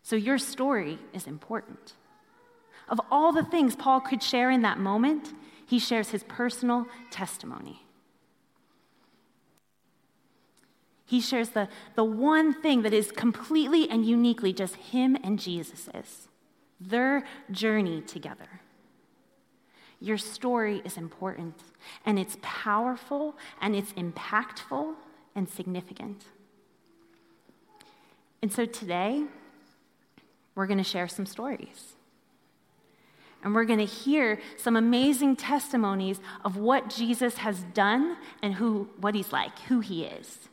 So 0.03 0.17
your 0.17 0.39
story 0.39 0.99
is 1.13 1.27
important. 1.27 1.95
Of 2.89 3.01
all 3.11 3.33
the 3.33 3.45
things 3.45 3.77
Paul 3.77 4.01
could 4.01 4.23
share 4.23 4.51
in 4.51 4.63
that 4.63 4.79
moment, 4.79 5.33
he 5.65 5.79
shares 5.79 6.11
his 6.11 6.25
personal 6.25 6.87
testimony. 7.11 7.87
He 11.11 11.21
shares 11.21 11.49
the, 11.49 11.69
the 11.97 12.05
one 12.05 12.55
thing 12.55 12.83
that 12.83 12.93
is 12.93 13.11
completely 13.11 13.91
and 13.91 14.07
uniquely 14.07 14.53
just 14.53 14.77
him 14.77 15.17
and 15.25 15.41
Jesus's 15.41 16.29
their 16.81 17.25
journey 17.51 18.01
together. 18.01 18.61
Your 19.99 20.17
story 20.17 20.81
is 20.85 20.97
important, 20.97 21.57
and 22.07 22.17
it's 22.17 22.37
powerful, 22.43 23.37
and 23.61 23.75
it's 23.75 23.93
impactful, 23.95 24.95
and 25.35 25.49
significant. 25.49 26.27
And 28.41 28.53
so 28.53 28.65
today, 28.65 29.25
we're 30.55 30.67
going 30.67 30.79
to 30.79 30.85
share 30.85 31.09
some 31.09 31.27
stories. 31.27 31.97
And 33.43 33.53
we're 33.53 33.65
going 33.65 33.81
to 33.81 33.85
hear 33.85 34.41
some 34.57 34.77
amazing 34.77 35.35
testimonies 35.35 36.21
of 36.45 36.57
what 36.57 36.89
Jesus 36.89 37.39
has 37.39 37.65
done 37.75 38.17
and 38.45 38.55
who, 38.55 38.89
what 39.01 39.17
he's 39.17 39.33
like, 39.33 39.59
who 39.69 39.81
he 39.81 40.05
is. 40.05 40.50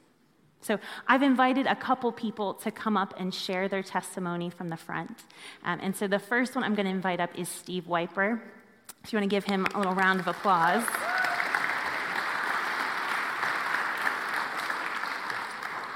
So 0.68 0.78
I've 1.08 1.24
invited 1.24 1.66
a 1.66 1.78
couple 1.78 2.12
people 2.12 2.54
to 2.56 2.72
come 2.72 2.98
up 2.98 3.14
and 3.18 3.34
share 3.34 3.70
their 3.70 3.82
testimony 3.82 4.50
from 4.50 4.68
the 4.68 4.76
front. 4.76 5.24
Um, 5.64 5.80
and 5.82 5.96
so 5.96 6.10
the 6.10 6.20
first 6.20 6.56
one 6.56 6.64
I'm 6.66 6.76
going 6.76 6.88
to 6.88 6.92
invite 6.92 7.22
up 7.22 7.30
is 7.40 7.48
Steve 7.48 7.88
Wiper. 7.88 8.42
If 9.02 9.14
you 9.14 9.18
want 9.18 9.30
to 9.30 9.34
give 9.34 9.46
him 9.46 9.66
a 9.74 9.78
little 9.78 9.96
round 9.96 10.20
of 10.20 10.28
applause. 10.28 10.84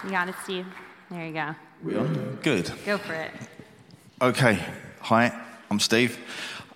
You 0.05 0.09
got 0.09 0.29
it, 0.29 0.35
Steve. 0.43 0.65
There 1.09 1.27
you 1.27 1.33
go. 1.33 1.53
We 1.83 1.97
on? 1.97 2.39
Good. 2.41 2.71
Go 2.85 2.97
for 2.97 3.13
it. 3.13 3.31
Okay. 4.21 4.57
Hi, 5.01 5.37
I'm 5.69 5.81
Steve. 5.81 6.17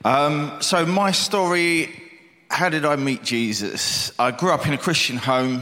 Um, 0.03 0.57
so 0.59 0.85
my 0.85 1.11
story. 1.11 2.01
How 2.49 2.67
did 2.67 2.83
I 2.83 2.97
meet 2.97 3.23
Jesus? 3.23 4.11
I 4.19 4.31
grew 4.31 4.51
up 4.51 4.67
in 4.67 4.73
a 4.73 4.77
Christian 4.77 5.17
home 5.17 5.61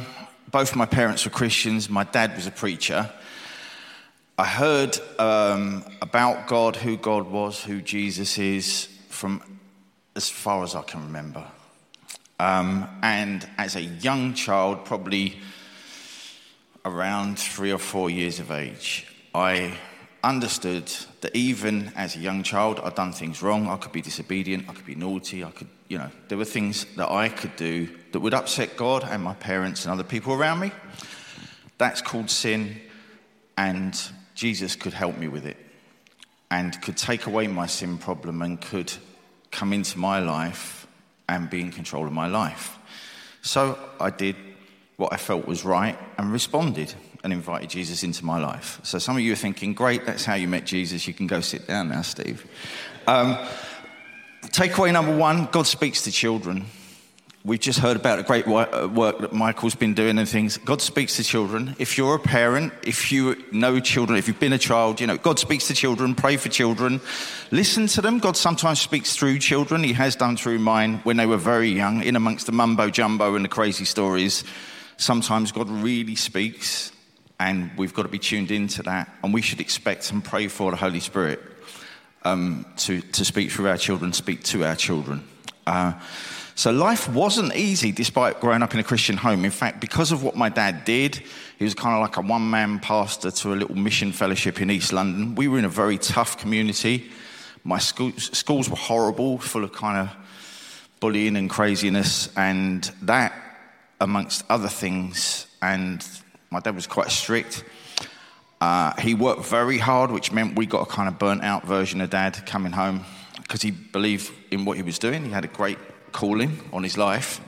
both 0.53 0.75
my 0.75 0.85
parents 0.85 1.25
were 1.25 1.31
Christians. 1.31 1.89
My 1.89 2.03
dad 2.03 2.35
was 2.35 2.45
a 2.45 2.51
preacher. 2.51 3.09
I 4.37 4.45
heard 4.45 4.95
um, 5.17 5.83
about 5.99 6.45
God, 6.45 6.75
who 6.75 6.95
God 6.95 7.25
was, 7.27 7.63
who 7.63 7.81
Jesus 7.81 8.37
is, 8.37 8.87
from 9.09 9.41
as 10.15 10.29
far 10.29 10.63
as 10.63 10.75
I 10.75 10.83
can 10.83 11.01
remember. 11.05 11.43
Um, 12.39 12.87
and 13.01 13.49
as 13.57 13.75
a 13.75 13.81
young 13.81 14.35
child, 14.35 14.85
probably 14.85 15.39
around 16.85 17.39
three 17.39 17.71
or 17.71 17.79
four 17.79 18.11
years 18.11 18.39
of 18.39 18.51
age, 18.51 19.07
I 19.33 19.75
understood 20.23 20.91
that 21.21 21.35
even 21.35 21.91
as 21.95 22.15
a 22.15 22.19
young 22.19 22.43
child, 22.43 22.79
I'd 22.83 22.93
done 22.93 23.11
things 23.11 23.41
wrong. 23.41 23.67
I 23.67 23.77
could 23.77 23.91
be 23.91 24.01
disobedient, 24.01 24.69
I 24.69 24.73
could 24.73 24.85
be 24.85 24.93
naughty, 24.93 25.43
I 25.43 25.49
could, 25.49 25.69
you 25.87 25.97
know, 25.97 26.11
there 26.27 26.37
were 26.37 26.45
things 26.45 26.85
that 26.95 27.09
I 27.09 27.29
could 27.29 27.55
do 27.55 27.89
that 28.13 28.19
would 28.19 28.33
upset 28.33 28.77
God 28.77 29.03
and 29.03 29.21
my 29.21 29.33
parents 29.33 29.83
and 29.83 29.91
other 29.91 30.03
people 30.03 30.33
around 30.33 30.59
me. 30.59 30.71
That's 31.77 32.01
called 32.01 32.29
sin, 32.29 32.79
and 33.57 33.99
Jesus 34.35 34.75
could 34.75 34.93
help 34.93 35.17
me 35.17 35.27
with 35.27 35.45
it 35.45 35.57
and 36.49 36.79
could 36.81 36.95
take 36.95 37.25
away 37.25 37.47
my 37.47 37.65
sin 37.65 37.97
problem 37.97 38.41
and 38.43 38.61
could 38.61 38.93
come 39.51 39.73
into 39.73 39.97
my 39.97 40.19
life 40.19 40.87
and 41.27 41.49
be 41.49 41.59
in 41.59 41.71
control 41.71 42.05
of 42.05 42.13
my 42.13 42.27
life. 42.27 42.77
So 43.41 43.77
I 43.99 44.11
did 44.11 44.35
what 44.97 45.11
I 45.11 45.17
felt 45.17 45.47
was 45.47 45.65
right 45.65 45.97
and 46.17 46.31
responded 46.31 46.93
and 47.23 47.33
invited 47.33 47.71
Jesus 47.71 48.03
into 48.03 48.23
my 48.23 48.37
life. 48.37 48.79
So 48.83 48.99
some 48.99 49.15
of 49.15 49.23
you 49.23 49.33
are 49.33 49.37
thinking, 49.37 49.73
great, 49.73 50.05
that's 50.05 50.25
how 50.25 50.35
you 50.35 50.47
met 50.47 50.65
Jesus. 50.65 51.07
You 51.07 51.13
can 51.15 51.25
go 51.25 51.41
sit 51.41 51.67
down 51.67 51.89
now, 51.89 52.03
Steve. 52.03 52.45
Um, 53.07 53.37
takeaway 54.43 54.93
number 54.93 55.15
one 55.17 55.47
God 55.51 55.65
speaks 55.65 56.03
to 56.03 56.11
children. 56.11 56.65
We've 57.45 57.59
just 57.59 57.79
heard 57.79 57.97
about 57.97 58.19
the 58.19 58.23
great 58.23 58.47
uh, 58.47 58.87
work 58.87 59.19
that 59.19 59.33
Michael's 59.33 59.75
been 59.75 59.93
doing 59.93 60.17
and 60.17 60.29
things. 60.29 60.55
God 60.55 60.81
speaks 60.81 61.17
to 61.17 61.25
children. 61.25 61.75
If 61.77 61.97
you're 61.97 62.15
a 62.15 62.19
parent, 62.19 62.71
if 62.83 63.11
you 63.11 63.35
know 63.51 63.81
children, 63.81 64.17
if 64.17 64.29
you've 64.29 64.39
been 64.39 64.53
a 64.53 64.57
child, 64.57 65.01
you 65.01 65.07
know, 65.07 65.17
God 65.17 65.39
speaks 65.39 65.67
to 65.67 65.73
children, 65.73 66.15
pray 66.15 66.37
for 66.37 66.47
children, 66.47 67.01
listen 67.51 67.87
to 67.87 68.01
them. 68.01 68.19
God 68.19 68.37
sometimes 68.37 68.79
speaks 68.79 69.17
through 69.17 69.39
children. 69.39 69.83
He 69.83 69.91
has 69.91 70.15
done 70.15 70.37
through 70.37 70.59
mine 70.59 70.99
when 71.03 71.17
they 71.17 71.25
were 71.25 71.35
very 71.35 71.67
young, 71.67 72.01
in 72.01 72.15
amongst 72.15 72.45
the 72.45 72.53
mumbo 72.53 72.89
jumbo 72.89 73.35
and 73.35 73.43
the 73.43 73.49
crazy 73.49 73.83
stories. 73.83 74.45
Sometimes 74.95 75.51
God 75.51 75.69
really 75.69 76.15
speaks 76.15 76.93
and 77.41 77.71
we've 77.75 77.93
got 77.93 78.03
to 78.03 78.09
be 78.09 78.19
tuned 78.19 78.51
into 78.51 78.83
that. 78.83 79.13
And 79.21 79.33
we 79.33 79.41
should 79.41 79.59
expect 79.59 80.09
and 80.13 80.23
pray 80.23 80.47
for 80.47 80.71
the 80.71 80.77
Holy 80.77 81.01
Spirit 81.01 81.41
um, 82.23 82.65
to, 82.77 83.01
to 83.01 83.25
speak 83.25 83.51
through 83.51 83.67
our 83.67 83.77
children, 83.77 84.13
speak 84.13 84.43
to 84.45 84.63
our 84.63 84.77
children. 84.77 85.27
Uh, 85.67 85.99
so 86.55 86.71
life 86.71 87.09
wasn't 87.09 87.55
easy 87.55 87.91
despite 87.91 88.39
growing 88.39 88.61
up 88.61 88.73
in 88.73 88.79
a 88.79 88.83
Christian 88.83 89.17
home. 89.17 89.43
In 89.43 89.51
fact, 89.51 89.79
because 89.79 90.11
of 90.11 90.23
what 90.23 90.35
my 90.35 90.49
dad 90.49 90.85
did, 90.85 91.23
he 91.57 91.63
was 91.63 91.73
kind 91.73 91.95
of 91.95 92.01
like 92.01 92.17
a 92.17 92.21
one 92.21 92.49
man 92.49 92.79
pastor 92.79 93.31
to 93.31 93.53
a 93.53 93.55
little 93.55 93.75
mission 93.75 94.11
fellowship 94.11 94.61
in 94.61 94.69
East 94.69 94.93
London. 94.93 95.35
We 95.35 95.47
were 95.47 95.57
in 95.57 95.65
a 95.65 95.69
very 95.69 95.97
tough 95.97 96.37
community. 96.37 97.11
My 97.63 97.79
school, 97.79 98.11
schools 98.17 98.69
were 98.69 98.75
horrible, 98.75 99.39
full 99.39 99.63
of 99.63 99.71
kind 99.71 99.97
of 99.97 100.15
bullying 100.99 101.35
and 101.35 101.49
craziness, 101.49 102.29
and 102.37 102.83
that, 103.01 103.33
amongst 103.99 104.43
other 104.49 104.67
things, 104.67 105.47
and 105.61 106.05
my 106.49 106.59
dad 106.59 106.75
was 106.75 106.87
quite 106.87 107.09
strict. 107.09 107.63
Uh, 108.61 108.93
he 109.01 109.13
worked 109.13 109.43
very 109.45 109.77
hard, 109.77 110.11
which 110.11 110.31
meant 110.31 110.55
we 110.55 110.65
got 110.65 110.81
a 110.81 110.85
kind 110.85 111.09
of 111.09 111.19
burnt 111.19 111.43
out 111.43 111.65
version 111.65 111.99
of 111.99 112.09
dad 112.09 112.45
coming 112.45 112.71
home 112.71 113.03
because 113.41 113.61
he 113.61 113.71
believed 113.71 114.31
in 114.51 114.63
what 114.65 114.77
he 114.77 114.83
was 114.83 114.99
doing. 114.99 115.25
He 115.25 115.31
had 115.31 115.43
a 115.43 115.49
great 115.49 115.77
calling 116.13 116.59
on 116.71 116.83
his 116.83 116.97
life. 116.97 117.41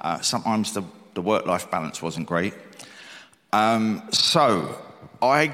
Uh, 0.00 0.20
sometimes 0.20 0.72
the, 0.72 0.82
the 1.14 1.20
work 1.20 1.46
life 1.46 1.70
balance 1.70 2.00
wasn't 2.00 2.26
great. 2.26 2.54
Um, 3.52 4.02
so 4.12 4.78
I 5.20 5.52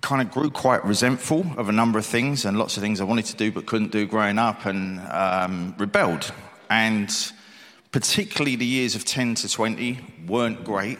kind 0.00 0.20
of 0.20 0.30
grew 0.30 0.50
quite 0.50 0.84
resentful 0.84 1.46
of 1.56 1.68
a 1.68 1.72
number 1.72 1.98
of 1.98 2.04
things 2.04 2.44
and 2.44 2.58
lots 2.58 2.76
of 2.76 2.82
things 2.82 3.00
I 3.00 3.04
wanted 3.04 3.26
to 3.26 3.36
do 3.36 3.52
but 3.52 3.66
couldn't 3.66 3.92
do 3.92 4.06
growing 4.06 4.38
up 4.38 4.66
and 4.66 5.00
um, 5.10 5.74
rebelled. 5.78 6.32
And 6.68 7.10
particularly 7.92 8.56
the 8.56 8.66
years 8.66 8.94
of 8.94 9.04
10 9.04 9.36
to 9.36 9.48
20 9.48 9.98
weren't 10.26 10.64
great. 10.64 10.98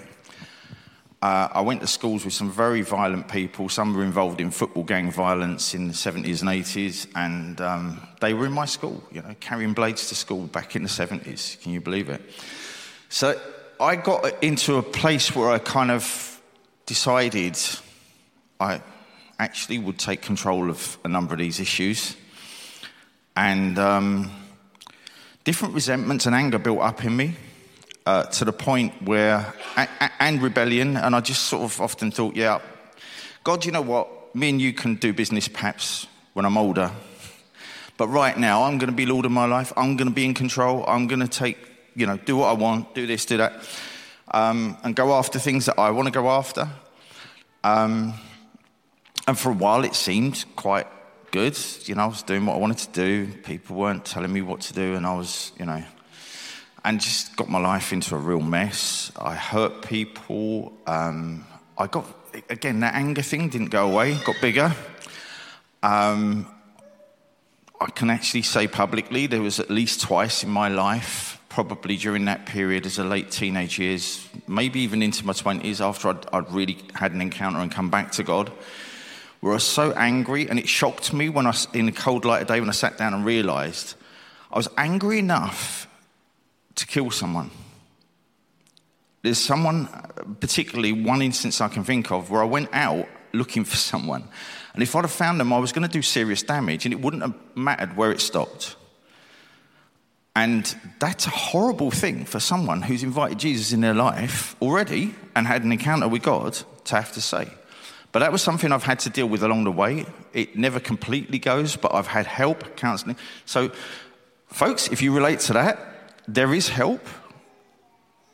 Uh, 1.22 1.48
I 1.52 1.60
went 1.60 1.80
to 1.82 1.86
schools 1.86 2.24
with 2.24 2.34
some 2.34 2.50
very 2.50 2.82
violent 2.82 3.28
people. 3.28 3.68
Some 3.68 3.94
were 3.94 4.02
involved 4.02 4.40
in 4.40 4.50
football 4.50 4.82
gang 4.82 5.12
violence 5.12 5.72
in 5.72 5.86
the 5.86 5.94
70s 5.94 6.40
and 6.40 6.50
80s, 6.50 7.06
and 7.14 7.60
um, 7.60 8.04
they 8.20 8.34
were 8.34 8.44
in 8.44 8.50
my 8.50 8.64
school, 8.64 9.00
you 9.12 9.22
know, 9.22 9.36
carrying 9.38 9.72
blades 9.72 10.08
to 10.08 10.16
school 10.16 10.48
back 10.48 10.74
in 10.74 10.82
the 10.82 10.88
70s. 10.88 11.62
Can 11.62 11.70
you 11.70 11.80
believe 11.80 12.08
it? 12.08 12.20
So 13.08 13.40
I 13.78 13.94
got 13.94 14.42
into 14.42 14.78
a 14.78 14.82
place 14.82 15.32
where 15.32 15.48
I 15.48 15.58
kind 15.58 15.92
of 15.92 16.42
decided 16.86 17.56
I 18.58 18.82
actually 19.38 19.78
would 19.78 20.00
take 20.00 20.22
control 20.22 20.70
of 20.70 20.98
a 21.04 21.08
number 21.08 21.35
of 21.35 21.38
these 21.38 21.61
issues. 21.61 22.16
And 23.37 23.78
um, 23.78 24.28
different 25.44 25.74
resentments 25.74 26.26
and 26.26 26.35
anger 26.35 26.58
built 26.58 26.80
up 26.80 27.04
in 27.04 27.16
me 27.16 27.37
uh, 28.06 28.24
to 28.24 28.44
the 28.44 28.52
point 28.52 29.02
where, 29.02 29.54
and 30.18 30.42
rebellion, 30.42 30.96
and 30.96 31.14
I 31.14 31.20
just 31.20 31.42
sort 31.44 31.62
of 31.62 31.80
often 31.80 32.10
thought, 32.10 32.36
yeah, 32.36 32.60
God, 33.44 33.64
you 33.64 33.72
know 33.72 33.82
what? 33.82 34.34
Me 34.34 34.48
and 34.48 34.60
you 34.60 34.72
can 34.72 34.94
do 34.96 35.12
business 35.12 35.48
perhaps 35.48 36.06
when 36.32 36.44
I'm 36.44 36.56
older. 36.56 36.90
But 37.96 38.08
right 38.08 38.36
now, 38.36 38.64
I'm 38.64 38.78
going 38.78 38.90
to 38.90 38.96
be 38.96 39.06
Lord 39.06 39.26
of 39.26 39.32
my 39.32 39.44
life. 39.44 39.72
I'm 39.76 39.96
going 39.96 40.08
to 40.08 40.14
be 40.14 40.24
in 40.24 40.34
control. 40.34 40.84
I'm 40.86 41.06
going 41.06 41.20
to 41.20 41.28
take, 41.28 41.58
you 41.94 42.06
know, 42.06 42.16
do 42.16 42.36
what 42.36 42.48
I 42.48 42.52
want, 42.54 42.94
do 42.94 43.06
this, 43.06 43.24
do 43.26 43.36
that, 43.36 43.52
um, 44.32 44.76
and 44.82 44.96
go 44.96 45.12
after 45.14 45.38
things 45.38 45.66
that 45.66 45.78
I 45.78 45.90
want 45.90 46.06
to 46.06 46.12
go 46.12 46.30
after. 46.30 46.68
Um, 47.62 48.14
and 49.28 49.38
for 49.38 49.50
a 49.50 49.54
while, 49.54 49.84
it 49.84 49.94
seemed 49.94 50.44
quite 50.56 50.86
good. 51.30 51.56
You 51.84 51.94
know, 51.94 52.02
I 52.02 52.06
was 52.06 52.22
doing 52.22 52.46
what 52.46 52.54
I 52.54 52.58
wanted 52.58 52.78
to 52.78 52.90
do. 52.92 53.32
People 53.42 53.76
weren't 53.76 54.04
telling 54.04 54.32
me 54.32 54.42
what 54.42 54.62
to 54.62 54.72
do, 54.72 54.94
and 54.94 55.06
I 55.06 55.14
was, 55.14 55.52
you 55.58 55.66
know, 55.66 55.82
and 56.85 57.01
just 57.01 57.37
got 57.37 57.49
my 57.49 57.61
life 57.61 57.92
into 57.92 58.14
a 58.14 58.18
real 58.18 58.40
mess. 58.40 59.12
I 59.18 59.35
hurt 59.35 59.83
people. 59.83 60.73
Um, 60.87 61.47
I 61.79 61.87
got, 61.87 62.07
again, 62.51 62.81
that 62.81 62.95
anger 62.95 63.23
thing 63.23 63.49
didn't 63.49 63.71
go 63.71 63.88
away, 63.88 64.14
got 64.25 64.37
bigger. 64.40 64.75
Um, 65.83 66.47
I 67.81 67.90
can 67.90 68.11
actually 68.11 68.42
say 68.42 68.68
publicly 68.68 69.27
there 69.27 69.42
was 69.42 69.61
at 69.61 69.71
least 69.71 70.01
twice 70.01 70.45
in 70.45 70.51
my 70.51 70.68
life, 70.68 71.40
probably 71.49 71.97
during 71.97 72.25
that 72.27 72.47
period 72.47 72.87
as 72.87 72.99
a 72.99 73.05
late 73.05 73.31
teenage 73.31 73.79
years, 73.79 74.29
maybe 74.47 74.81
even 74.81 75.03
into 75.03 75.25
my 75.27 75.33
20s 75.33 75.81
after 75.81 76.11
I'd, 76.11 76.27
I'd 76.33 76.53
really 76.53 76.79
had 76.95 77.12
an 77.12 77.21
encounter 77.21 77.59
and 77.59 77.71
come 77.71 77.90
back 77.90 78.12
to 78.12 78.23
God, 78.23 78.53
where 79.40 79.53
I 79.53 79.57
was 79.57 79.64
so 79.64 79.92
angry 79.92 80.49
and 80.49 80.59
it 80.59 80.68
shocked 80.68 81.12
me 81.12 81.29
when 81.29 81.47
I, 81.47 81.55
in 81.75 81.87
the 81.87 81.92
cold 81.92 82.25
light 82.25 82.42
of 82.42 82.49
day, 82.49 82.61
when 82.61 82.68
I 82.68 82.73
sat 82.73 82.99
down 82.99 83.14
and 83.14 83.25
realized 83.25 83.95
I 84.53 84.57
was 84.57 84.68
angry 84.77 85.18
enough 85.18 85.88
to 86.74 86.87
kill 86.87 87.11
someone. 87.11 87.50
There's 89.22 89.38
someone, 89.38 89.88
particularly 90.40 90.92
one 90.92 91.22
instance 91.22 91.61
I 91.61 91.68
can 91.68 91.85
think 91.85 92.11
of, 92.11 92.30
where 92.30 92.42
I 92.42 92.46
went 92.46 92.70
out 92.72 93.08
looking 93.32 93.64
for 93.64 93.76
someone. 93.76 94.24
And 94.74 94.82
if 94.82 94.96
I'd 94.96 95.02
have 95.02 95.12
found 95.12 95.38
them, 95.38 95.52
I 95.52 95.58
was 95.58 95.72
going 95.72 95.87
to 95.87 95.92
do 95.92 96.02
serious 96.02 96.42
damage, 96.42 96.85
and 96.85 96.92
it 96.92 97.00
wouldn't 97.00 97.22
have 97.22 97.35
mattered 97.54 97.96
where 97.96 98.11
it 98.11 98.20
stopped. 98.20 98.76
And 100.35 100.74
that's 100.98 101.26
a 101.26 101.30
horrible 101.30 101.90
thing 101.90 102.24
for 102.24 102.40
someone 102.40 102.82
who's 102.82 103.02
invited 103.02 103.38
Jesus 103.38 103.72
in 103.72 103.82
their 103.82 103.94
life 103.94 104.56
already 104.62 105.14
and 105.37 105.46
had 105.46 105.62
an 105.62 105.72
encounter 105.72 106.08
with 106.08 106.22
God 106.22 106.58
to 106.85 106.96
have 106.96 107.12
to 107.12 107.20
say. 107.20 107.48
But 108.12 108.20
that 108.20 108.32
was 108.32 108.42
something 108.42 108.72
I've 108.72 108.82
had 108.82 108.98
to 109.00 109.11
deal 109.11 109.28
with 109.28 109.42
along 109.42 109.64
the 109.64 109.72
way. 109.72 110.06
It 110.32 110.56
never 110.56 110.80
completely 110.80 111.38
goes, 111.38 111.76
but 111.76 111.94
I've 111.94 112.06
had 112.06 112.26
help, 112.26 112.76
counseling. 112.76 113.16
So, 113.44 113.72
folks, 114.46 114.88
if 114.88 115.02
you 115.02 115.14
relate 115.14 115.40
to 115.40 115.52
that, 115.54 115.91
there 116.28 116.54
is 116.54 116.68
help, 116.68 117.06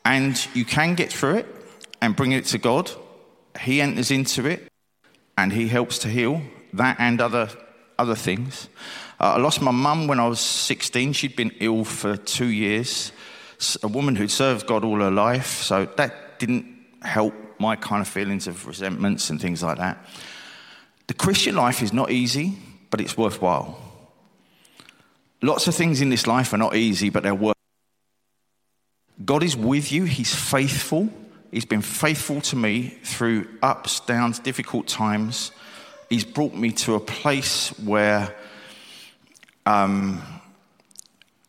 and 0.05 0.47
you 0.53 0.65
can 0.65 0.95
get 0.95 1.11
through 1.11 1.37
it 1.37 1.55
and 2.01 2.15
bring 2.15 2.31
it 2.31 2.45
to 2.45 2.57
God. 2.57 2.91
He 3.59 3.81
enters 3.81 4.11
into 4.11 4.45
it, 4.45 4.67
and 5.37 5.51
He 5.51 5.67
helps 5.67 5.99
to 5.99 6.07
heal 6.07 6.41
that 6.73 6.97
and 6.99 7.19
other 7.19 7.49
other 7.97 8.15
things. 8.15 8.69
Uh, 9.19 9.33
I 9.33 9.37
lost 9.37 9.61
my 9.61 9.71
mum 9.71 10.07
when 10.07 10.19
I 10.19 10.27
was 10.27 10.39
16. 10.39 11.13
She'd 11.13 11.35
been 11.35 11.51
ill 11.59 11.83
for 11.83 12.15
two 12.15 12.47
years. 12.47 13.11
A 13.83 13.87
woman 13.89 14.15
who'd 14.15 14.31
served 14.31 14.65
God 14.67 14.85
all 14.85 14.99
her 14.99 15.11
life, 15.11 15.61
so 15.61 15.85
that 15.97 16.39
didn't 16.39 16.65
help 17.01 17.33
my 17.59 17.75
kind 17.75 18.01
of 18.01 18.07
feelings 18.07 18.47
of 18.47 18.65
resentments 18.65 19.29
and 19.29 19.41
things 19.41 19.61
like 19.61 19.77
that. 19.77 19.97
The 21.07 21.13
Christian 21.13 21.55
life 21.55 21.81
is 21.81 21.91
not 21.91 22.09
easy, 22.11 22.57
but 22.89 23.01
it's 23.01 23.17
worthwhile. 23.17 23.77
Lots 25.41 25.67
of 25.67 25.75
things 25.75 25.99
in 26.01 26.09
this 26.09 26.25
life 26.25 26.53
are 26.53 26.57
not 26.57 26.75
easy, 26.75 27.09
but 27.09 27.23
they're 27.23 27.35
worth. 27.35 27.58
God 29.23 29.43
is 29.43 29.55
with 29.55 29.91
you, 29.91 30.05
He's 30.05 30.33
faithful. 30.33 31.09
He's 31.51 31.65
been 31.65 31.81
faithful 31.81 32.41
to 32.41 32.55
me 32.55 32.89
through 33.03 33.47
ups, 33.61 34.01
downs, 34.01 34.39
difficult 34.39 34.87
times. 34.87 35.51
He's 36.09 36.23
brought 36.23 36.53
me 36.53 36.71
to 36.71 36.93
a 36.95 36.99
place 36.99 37.69
where, 37.79 38.35
um, 39.65 40.21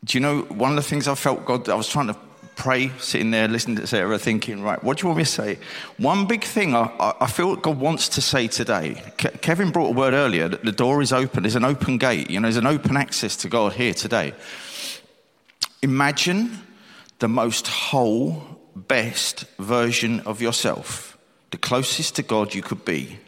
do 0.05 0.17
you 0.17 0.21
know, 0.21 0.41
one 0.43 0.71
of 0.71 0.77
the 0.77 0.83
things 0.83 1.07
I 1.07 1.15
felt 1.15 1.45
God, 1.45 1.69
I 1.69 1.75
was 1.75 1.89
trying 1.89 2.07
to 2.09 2.17
pray, 2.57 2.91
sitting 2.99 3.31
there, 3.31 3.49
listening 3.49 3.77
to 3.77 3.87
Sarah, 3.87 4.19
thinking, 4.19 4.63
right, 4.63 4.83
what 4.85 4.99
do 4.99 5.03
you 5.03 5.09
want 5.09 5.19
me 5.19 5.25
to 5.25 5.31
say? 5.31 5.59
One 5.97 6.27
big 6.27 6.45
thing 6.45 6.75
I, 6.75 7.15
I 7.21 7.27
feel 7.27 7.57
God 7.57 7.79
wants 7.79 8.09
to 8.11 8.21
say 8.21 8.49
today. 8.49 9.03
Ke- 9.17 9.41
Kevin 9.41 9.71
brought 9.71 9.89
a 9.89 9.93
word 9.93 10.13
earlier 10.13 10.47
that 10.49 10.63
the 10.63 10.73
door 10.73 11.01
is 11.01 11.13
open, 11.13 11.43
there's 11.43 11.57
an 11.57 11.65
open 11.65 11.97
gate, 11.97 12.31
you 12.31 12.39
know, 12.39 12.47
there's 12.47 12.59
an 12.59 12.67
open 12.67 12.97
access 12.99 13.35
to 13.37 13.49
God 13.49 13.73
here 13.73 13.95
today. 13.95 14.35
Imagine 15.83 16.59
the 17.21 17.29
most 17.29 17.69
whole, 17.69 18.43
best 18.75 19.45
version 19.59 20.21
of 20.21 20.41
yourself, 20.43 21.17
the 21.51 21.59
closest 21.59 22.17
to 22.17 22.23
God 22.23 22.55
you 22.55 22.63
could 22.63 22.85
be. 22.85 23.19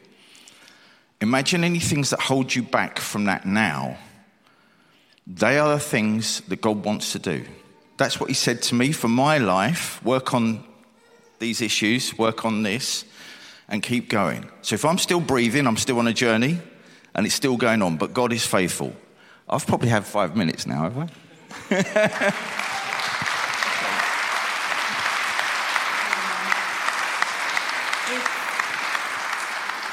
Imagine 1.21 1.63
any 1.63 1.79
things 1.79 2.11
that 2.11 2.21
hold 2.21 2.55
you 2.55 2.63
back 2.63 2.99
from 2.99 3.27
that 3.27 3.47
now. 3.47 3.97
They 5.27 5.59
are 5.59 5.75
the 5.75 5.81
things 5.81 6.41
that 6.49 6.61
God 6.61 6.85
wants 6.85 7.13
to 7.13 7.19
do. 7.19 7.45
That's 7.97 8.19
what 8.19 8.29
He 8.29 8.35
said 8.35 8.63
to 8.63 8.75
me 8.75 8.91
for 8.93 9.09
my 9.09 9.39
life 9.39 10.03
work 10.05 10.35
on 10.35 10.65
these 11.39 11.61
issues, 11.61 12.17
work 12.19 12.45
on 12.45 12.63
this, 12.63 13.05
and 13.69 13.83
keep 13.83 14.09
going. 14.09 14.49
So 14.63 14.75
if 14.75 14.85
I'm 14.85 14.99
still 14.99 15.21
breathing, 15.21 15.67
I'm 15.67 15.77
still 15.77 15.99
on 15.99 16.09
a 16.09 16.13
journey, 16.13 16.59
and 17.15 17.27
it's 17.27 17.35
still 17.35 17.57
going 17.57 17.83
on, 17.83 17.99
but 17.99 18.15
God 18.15 18.33
is 18.33 18.47
faithful. 18.47 18.95
I've 19.49 19.67
probably 19.67 19.91
had 19.91 20.05
five 20.07 20.35
minutes 20.35 20.67
now, 20.67 20.91
have 20.91 21.11
I? 21.71 22.69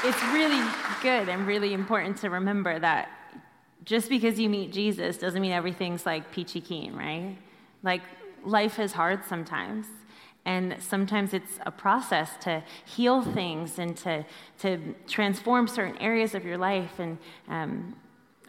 it's 0.03 0.23
really 0.31 0.65
good 1.01 1.27
and 1.27 1.45
really 1.45 1.73
important 1.73 2.17
to 2.17 2.29
remember 2.29 2.79
that 2.79 3.09
just 3.83 4.09
because 4.09 4.39
you 4.39 4.49
meet 4.49 4.71
Jesus 4.71 5.17
doesn't 5.17 5.41
mean 5.41 5.51
everything's 5.51 6.05
like 6.05 6.31
peachy 6.31 6.62
keen, 6.62 6.93
right? 6.93 7.38
Like 7.83 8.01
life 8.43 8.79
is 8.79 8.93
hard 8.93 9.25
sometimes. 9.25 9.88
And 10.45 10.77
sometimes 10.79 11.33
it's 11.33 11.59
a 11.65 11.71
process 11.71 12.31
to 12.41 12.63
heal 12.85 13.21
things 13.21 13.77
and 13.77 13.95
to, 13.97 14.25
to 14.59 14.95
transform 15.07 15.67
certain 15.67 15.97
areas 15.97 16.33
of 16.33 16.45
your 16.45 16.57
life. 16.57 16.97
And, 16.99 17.17
um, 17.49 17.95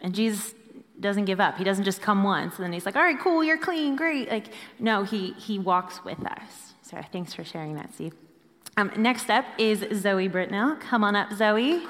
and 0.01 0.15
Jesus 0.15 0.55
doesn't 0.99 1.25
give 1.25 1.39
up. 1.39 1.57
He 1.57 1.63
doesn't 1.63 1.83
just 1.83 2.01
come 2.01 2.23
once 2.23 2.55
and 2.55 2.63
then 2.63 2.71
he's 2.71 2.85
like, 2.85 2.95
all 2.95 3.03
right, 3.03 3.19
cool, 3.19 3.43
you're 3.43 3.57
clean, 3.57 3.95
great. 3.95 4.29
Like, 4.29 4.47
no, 4.79 5.03
he, 5.03 5.33
he 5.33 5.59
walks 5.59 6.03
with 6.05 6.25
us. 6.25 6.73
So 6.81 7.01
thanks 7.11 7.33
for 7.33 7.43
sharing 7.43 7.75
that, 7.75 7.93
Steve. 7.93 8.13
Um, 8.81 8.91
next 8.97 9.29
up 9.29 9.45
is 9.59 9.85
Zoe 9.93 10.27
Britnell. 10.27 10.79
Come 10.79 11.03
on 11.03 11.15
up, 11.15 11.31
Zoe. 11.33 11.83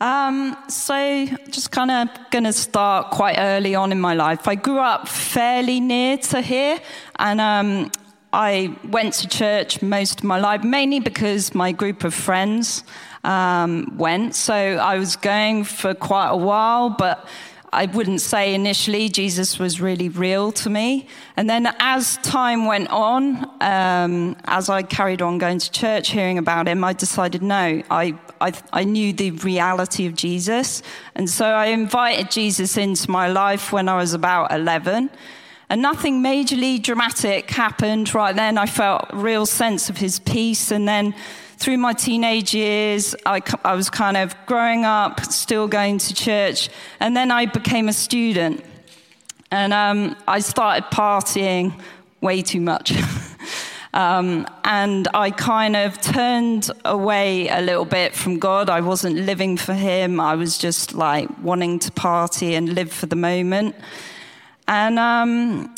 Um, 0.00 0.56
so, 0.68 1.26
just 1.50 1.70
kind 1.70 1.92
of 1.92 2.08
going 2.32 2.42
to 2.42 2.52
start 2.52 3.12
quite 3.12 3.36
early 3.38 3.76
on 3.76 3.92
in 3.92 4.00
my 4.00 4.14
life. 4.14 4.48
I 4.48 4.56
grew 4.56 4.80
up 4.80 5.06
fairly 5.06 5.78
near 5.78 6.16
to 6.18 6.40
here, 6.40 6.80
and 7.20 7.40
um, 7.40 7.92
I 8.32 8.76
went 8.82 9.14
to 9.14 9.28
church 9.28 9.80
most 9.82 10.18
of 10.18 10.24
my 10.24 10.40
life, 10.40 10.64
mainly 10.64 10.98
because 10.98 11.54
my 11.54 11.70
group 11.70 12.02
of 12.02 12.12
friends 12.12 12.82
um, 13.22 13.96
went. 13.96 14.34
So, 14.34 14.52
I 14.54 14.98
was 14.98 15.14
going 15.14 15.62
for 15.62 15.94
quite 15.94 16.30
a 16.30 16.36
while, 16.36 16.90
but 16.90 17.28
I 17.74 17.86
wouldn't 17.86 18.20
say 18.20 18.54
initially 18.54 19.08
Jesus 19.08 19.58
was 19.58 19.80
really 19.80 20.10
real 20.10 20.52
to 20.52 20.68
me. 20.68 21.08
And 21.38 21.48
then 21.48 21.74
as 21.78 22.18
time 22.18 22.66
went 22.66 22.90
on, 22.90 23.50
um, 23.62 24.36
as 24.44 24.68
I 24.68 24.82
carried 24.82 25.22
on 25.22 25.38
going 25.38 25.58
to 25.58 25.70
church, 25.70 26.10
hearing 26.10 26.36
about 26.36 26.68
him, 26.68 26.84
I 26.84 26.92
decided 26.92 27.42
no, 27.42 27.82
I, 27.90 28.18
I, 28.42 28.52
I 28.74 28.84
knew 28.84 29.14
the 29.14 29.30
reality 29.30 30.04
of 30.04 30.14
Jesus. 30.14 30.82
And 31.14 31.30
so 31.30 31.46
I 31.46 31.66
invited 31.66 32.30
Jesus 32.30 32.76
into 32.76 33.10
my 33.10 33.28
life 33.28 33.72
when 33.72 33.88
I 33.88 33.96
was 33.96 34.12
about 34.12 34.52
11. 34.52 35.08
And 35.70 35.80
nothing 35.80 36.22
majorly 36.22 36.82
dramatic 36.82 37.50
happened 37.50 38.14
right 38.14 38.36
then. 38.36 38.58
I 38.58 38.66
felt 38.66 39.06
a 39.08 39.16
real 39.16 39.46
sense 39.46 39.88
of 39.88 39.96
his 39.96 40.18
peace. 40.18 40.70
And 40.70 40.86
then 40.86 41.14
through 41.62 41.78
my 41.78 41.92
teenage 41.92 42.52
years, 42.52 43.14
I, 43.24 43.40
I 43.64 43.74
was 43.74 43.88
kind 43.88 44.16
of 44.16 44.34
growing 44.46 44.84
up, 44.84 45.24
still 45.26 45.68
going 45.68 45.98
to 45.98 46.12
church, 46.12 46.68
and 46.98 47.16
then 47.16 47.30
I 47.30 47.46
became 47.46 47.88
a 47.88 47.92
student. 47.92 48.64
And 49.52 49.72
um, 49.72 50.16
I 50.26 50.40
started 50.40 50.84
partying 50.90 51.80
way 52.20 52.42
too 52.42 52.60
much. 52.60 52.92
um, 53.94 54.44
and 54.64 55.06
I 55.14 55.30
kind 55.30 55.76
of 55.76 56.00
turned 56.00 56.68
away 56.84 57.46
a 57.46 57.60
little 57.60 57.84
bit 57.84 58.16
from 58.16 58.40
God. 58.40 58.68
I 58.68 58.80
wasn't 58.80 59.14
living 59.14 59.56
for 59.56 59.74
Him. 59.74 60.18
I 60.18 60.34
was 60.34 60.58
just 60.58 60.94
like 60.94 61.28
wanting 61.42 61.78
to 61.80 61.92
party 61.92 62.56
and 62.56 62.74
live 62.74 62.90
for 62.92 63.06
the 63.06 63.16
moment. 63.16 63.76
And, 64.66 64.98
um, 64.98 65.72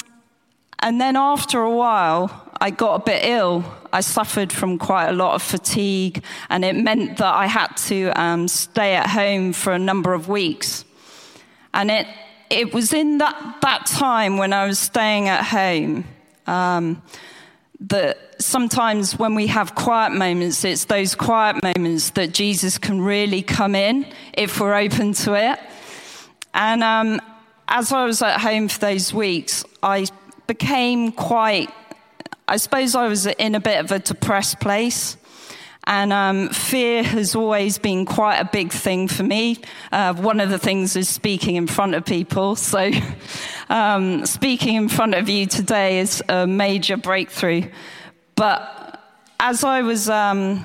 and 0.78 0.98
then 0.98 1.16
after 1.16 1.60
a 1.60 1.70
while, 1.70 2.50
I 2.58 2.70
got 2.70 3.02
a 3.02 3.04
bit 3.04 3.26
ill. 3.26 3.64
I 3.94 4.00
suffered 4.00 4.52
from 4.52 4.76
quite 4.76 5.06
a 5.06 5.12
lot 5.12 5.36
of 5.36 5.42
fatigue, 5.42 6.24
and 6.50 6.64
it 6.64 6.74
meant 6.74 7.18
that 7.18 7.32
I 7.32 7.46
had 7.46 7.68
to 7.88 8.10
um, 8.20 8.48
stay 8.48 8.96
at 8.96 9.08
home 9.08 9.52
for 9.52 9.72
a 9.72 9.78
number 9.78 10.14
of 10.14 10.28
weeks. 10.28 10.84
And 11.72 11.92
it, 11.92 12.08
it 12.50 12.74
was 12.74 12.92
in 12.92 13.18
that, 13.18 13.58
that 13.60 13.86
time 13.86 14.36
when 14.36 14.52
I 14.52 14.66
was 14.66 14.80
staying 14.80 15.28
at 15.28 15.44
home 15.44 16.06
um, 16.48 17.02
that 17.80 18.42
sometimes 18.42 19.16
when 19.16 19.36
we 19.36 19.46
have 19.46 19.76
quiet 19.76 20.12
moments, 20.12 20.64
it's 20.64 20.86
those 20.86 21.14
quiet 21.14 21.62
moments 21.62 22.10
that 22.10 22.34
Jesus 22.34 22.78
can 22.78 23.00
really 23.00 23.42
come 23.42 23.76
in 23.76 24.06
if 24.32 24.58
we're 24.58 24.74
open 24.74 25.12
to 25.12 25.34
it. 25.34 25.60
And 26.52 26.82
um, 26.82 27.20
as 27.68 27.92
I 27.92 28.04
was 28.06 28.22
at 28.22 28.40
home 28.40 28.66
for 28.66 28.80
those 28.80 29.14
weeks, 29.14 29.64
I 29.84 30.06
became 30.48 31.12
quite 31.12 31.70
I 32.46 32.58
suppose 32.58 32.94
I 32.94 33.08
was 33.08 33.26
in 33.26 33.54
a 33.54 33.60
bit 33.60 33.80
of 33.80 33.90
a 33.90 33.98
depressed 33.98 34.60
place. 34.60 35.16
And 35.86 36.12
um, 36.12 36.48
fear 36.48 37.02
has 37.02 37.34
always 37.34 37.76
been 37.76 38.06
quite 38.06 38.38
a 38.38 38.48
big 38.50 38.72
thing 38.72 39.06
for 39.06 39.22
me. 39.22 39.58
Uh, 39.92 40.14
one 40.14 40.40
of 40.40 40.48
the 40.48 40.58
things 40.58 40.96
is 40.96 41.08
speaking 41.08 41.56
in 41.56 41.66
front 41.66 41.94
of 41.94 42.06
people. 42.06 42.56
So, 42.56 42.90
um, 43.68 44.24
speaking 44.24 44.76
in 44.76 44.88
front 44.88 45.14
of 45.14 45.28
you 45.28 45.46
today 45.46 45.98
is 45.98 46.22
a 46.28 46.46
major 46.46 46.96
breakthrough. 46.96 47.70
But 48.34 48.98
as 49.38 49.62
I 49.62 49.82
was 49.82 50.08
um, 50.08 50.64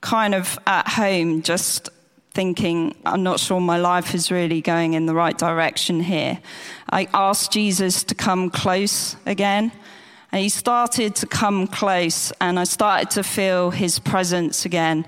kind 0.00 0.34
of 0.34 0.58
at 0.66 0.88
home, 0.88 1.42
just 1.42 1.90
thinking, 2.32 2.94
I'm 3.04 3.22
not 3.22 3.38
sure 3.38 3.60
my 3.60 3.78
life 3.78 4.14
is 4.14 4.30
really 4.30 4.62
going 4.62 4.94
in 4.94 5.04
the 5.04 5.14
right 5.14 5.36
direction 5.36 6.00
here, 6.00 6.40
I 6.88 7.06
asked 7.12 7.52
Jesus 7.52 8.02
to 8.04 8.14
come 8.14 8.48
close 8.48 9.16
again. 9.26 9.72
And 10.32 10.40
he 10.40 10.48
started 10.48 11.14
to 11.16 11.26
come 11.26 11.66
close, 11.66 12.32
and 12.40 12.58
I 12.58 12.64
started 12.64 13.10
to 13.10 13.22
feel 13.22 13.70
his 13.70 13.98
presence 13.98 14.64
again. 14.64 15.06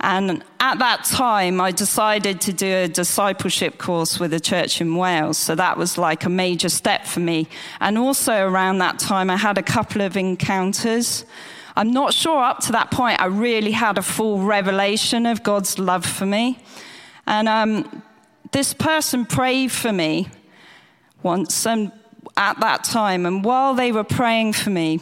And 0.00 0.44
at 0.60 0.78
that 0.78 1.04
time, 1.04 1.60
I 1.60 1.72
decided 1.72 2.40
to 2.42 2.52
do 2.52 2.66
a 2.66 2.86
discipleship 2.86 3.78
course 3.78 4.20
with 4.20 4.32
a 4.32 4.38
church 4.38 4.80
in 4.80 4.94
Wales. 4.94 5.36
So 5.36 5.54
that 5.56 5.76
was 5.76 5.98
like 5.98 6.24
a 6.24 6.28
major 6.28 6.68
step 6.68 7.06
for 7.06 7.20
me. 7.20 7.48
And 7.80 7.98
also 7.98 8.46
around 8.46 8.78
that 8.78 8.98
time, 8.98 9.30
I 9.30 9.36
had 9.36 9.58
a 9.58 9.62
couple 9.62 10.02
of 10.02 10.16
encounters. 10.16 11.24
I'm 11.76 11.90
not 11.90 12.14
sure 12.14 12.40
up 12.40 12.60
to 12.60 12.72
that 12.72 12.90
point 12.90 13.20
I 13.20 13.26
really 13.26 13.72
had 13.72 13.98
a 13.98 14.02
full 14.02 14.38
revelation 14.38 15.26
of 15.26 15.42
God's 15.42 15.78
love 15.78 16.06
for 16.06 16.26
me. 16.26 16.58
And 17.26 17.48
um, 17.48 18.02
this 18.52 18.74
person 18.74 19.24
prayed 19.24 19.72
for 19.72 19.92
me 19.92 20.28
once, 21.22 21.66
and 21.66 21.90
at 22.36 22.60
that 22.60 22.84
time. 22.84 23.26
And 23.26 23.44
while 23.44 23.74
they 23.74 23.92
were 23.92 24.04
praying 24.04 24.54
for 24.54 24.70
me, 24.70 25.00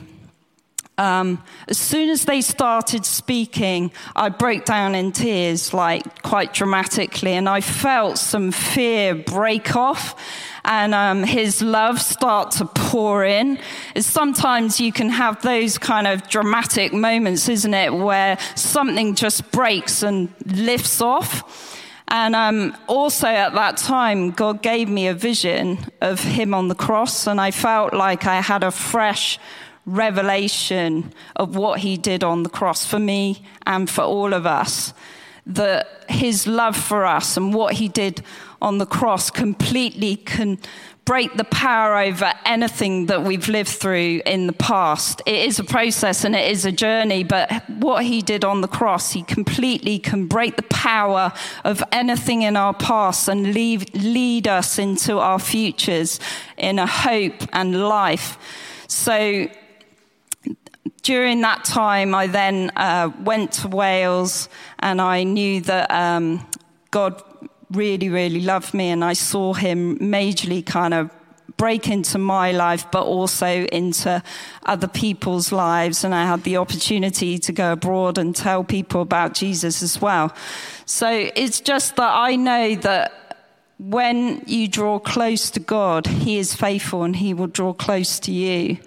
um, 0.97 1.43
as 1.67 1.77
soon 1.77 2.09
as 2.09 2.25
they 2.25 2.41
started 2.41 3.05
speaking, 3.05 3.91
I 4.15 4.29
broke 4.29 4.65
down 4.65 4.95
in 4.95 5.11
tears, 5.11 5.75
like 5.75 6.23
quite 6.23 6.55
dramatically, 6.55 7.33
and 7.33 7.49
I 7.49 7.61
felt 7.61 8.17
some 8.17 8.53
fear 8.53 9.15
break 9.15 9.75
off 9.75 10.15
and 10.65 10.95
um, 10.95 11.25
his 11.25 11.61
love 11.61 12.01
start 12.01 12.53
to 12.53 12.65
pour 12.65 13.25
in. 13.25 13.59
Sometimes 13.99 14.81
you 14.81 14.93
can 14.93 15.11
have 15.11 15.43
those 15.43 15.79
kind 15.79 16.07
of 16.07 16.29
dramatic 16.29 16.93
moments, 16.93 17.49
isn't 17.49 17.75
it, 17.75 17.93
where 17.93 18.39
something 18.55 19.15
just 19.15 19.51
breaks 19.51 20.03
and 20.03 20.33
lifts 20.47 21.01
off. 21.01 21.74
And 22.09 22.37
um, 22.37 22.77
also 22.87 23.27
at 23.27 23.55
that 23.55 23.77
time, 23.77 24.31
God 24.31 24.63
gave 24.63 24.89
me 24.89 25.09
a 25.09 25.15
vision 25.15 25.79
of 26.01 26.21
Him 26.21 26.55
on 26.55 26.69
the 26.69 26.75
cross, 26.75 27.27
and 27.27 27.41
I 27.41 27.51
felt 27.51 27.93
like 27.93 28.27
I 28.27 28.41
had 28.41 28.63
a 28.63 28.71
fresh 28.71 29.39
revelation 29.87 31.13
of 31.37 31.57
what 31.57 31.81
He 31.81 31.97
did 31.97 32.23
on 32.23 32.43
the 32.43 32.49
cross 32.49 32.87
for 32.87 32.99
me 32.99 33.43
and 33.67 33.89
for 33.89 34.03
all 34.03 34.33
of 34.33 34.47
us. 34.47 34.93
That 35.47 36.05
His 36.09 36.47
love 36.47 36.77
for 36.77 37.05
us 37.05 37.37
and 37.37 37.53
what 37.55 37.75
He 37.75 37.89
did 37.89 38.23
on 38.61 38.79
the 38.79 38.87
cross 38.87 39.31
completely 39.31 40.17
can 40.17 40.59
break 41.05 41.35
the 41.35 41.45
power 41.45 41.99
over 41.99 42.33
anything 42.47 43.07
that 43.07 43.23
we've 43.23 43.49
lived 43.49 43.69
through 43.69 44.23
in 44.25 44.47
the 44.47 44.53
past. 44.55 45.21
It 45.27 45.47
is 45.47 45.59
a 45.59 45.65
process 45.65 46.25
and 46.25 46.35
it 46.35 46.51
is 46.51 46.65
a 46.65 46.73
journey, 46.73 47.25
but 47.25 47.69
what 47.69 48.05
he 48.05 48.23
did 48.23 48.45
on 48.45 48.63
the 48.63 48.69
cross, 48.69 49.13
he 49.13 49.23
completely 49.23 49.99
can 49.99 50.27
break 50.27 50.57
the 50.57 50.63
power 50.63 51.33
of 51.65 51.83
anything 51.93 52.43
in 52.43 52.57
our 52.57 52.73
past 52.73 53.29
and 53.29 53.53
leave, 53.53 53.85
lead 53.95 54.49
us 54.49 54.79
into 54.79 55.19
our 55.19 55.39
futures 55.39 56.21
in 56.57 56.79
a 56.79 56.87
hope 56.87 57.43
and 57.53 57.87
life. 57.87 58.39
So, 58.87 59.49
during 61.03 61.43
that 61.43 61.65
time, 61.65 62.15
I 62.15 62.29
then 62.29 62.71
uh, 62.77 63.11
went 63.21 63.53
to 63.53 63.69
Wales 63.69 64.49
and 64.79 65.03
I 65.03 65.25
knew 65.25 65.61
that 65.63 65.91
um, 65.91 66.47
God 66.91 67.23
really, 67.75 68.09
really 68.09 68.41
loved 68.41 68.75
me, 68.75 68.91
and 68.91 69.05
I 69.05 69.13
saw 69.13 69.53
him 69.53 69.99
majorly 69.99 70.65
kind 70.65 70.95
of 70.95 71.11
break 71.57 71.89
into 71.89 72.19
my 72.19 72.53
life, 72.53 72.91
but 72.91 73.05
also 73.05 73.47
into 73.47 74.23
other 74.65 74.89
people's 74.89 75.53
lives. 75.53 76.05
And 76.05 76.15
I 76.15 76.25
had 76.27 76.43
the 76.43 76.57
opportunity 76.57 77.39
to 77.39 77.53
go 77.53 77.73
abroad 77.73 78.19
and 78.19 78.35
tell 78.35 78.65
people 78.65 79.01
about 79.01 79.35
Jesus 79.35 79.83
as 79.83 80.01
well. 80.01 80.35
So 80.85 81.31
it's 81.37 81.61
just 81.61 81.97
that 81.97 82.13
I 82.15 82.37
know 82.37 82.75
that 82.77 83.13
when 83.79 84.43
you 84.47 84.69
draw 84.69 84.99
close 84.99 85.51
to 85.51 85.61
God, 85.61 86.07
He 86.07 86.39
is 86.39 86.55
faithful 86.55 87.03
and 87.03 87.17
He 87.17 87.35
will 87.35 87.47
draw 87.47 87.73
close 87.73 88.19
to 88.21 88.33
you. 88.33 88.79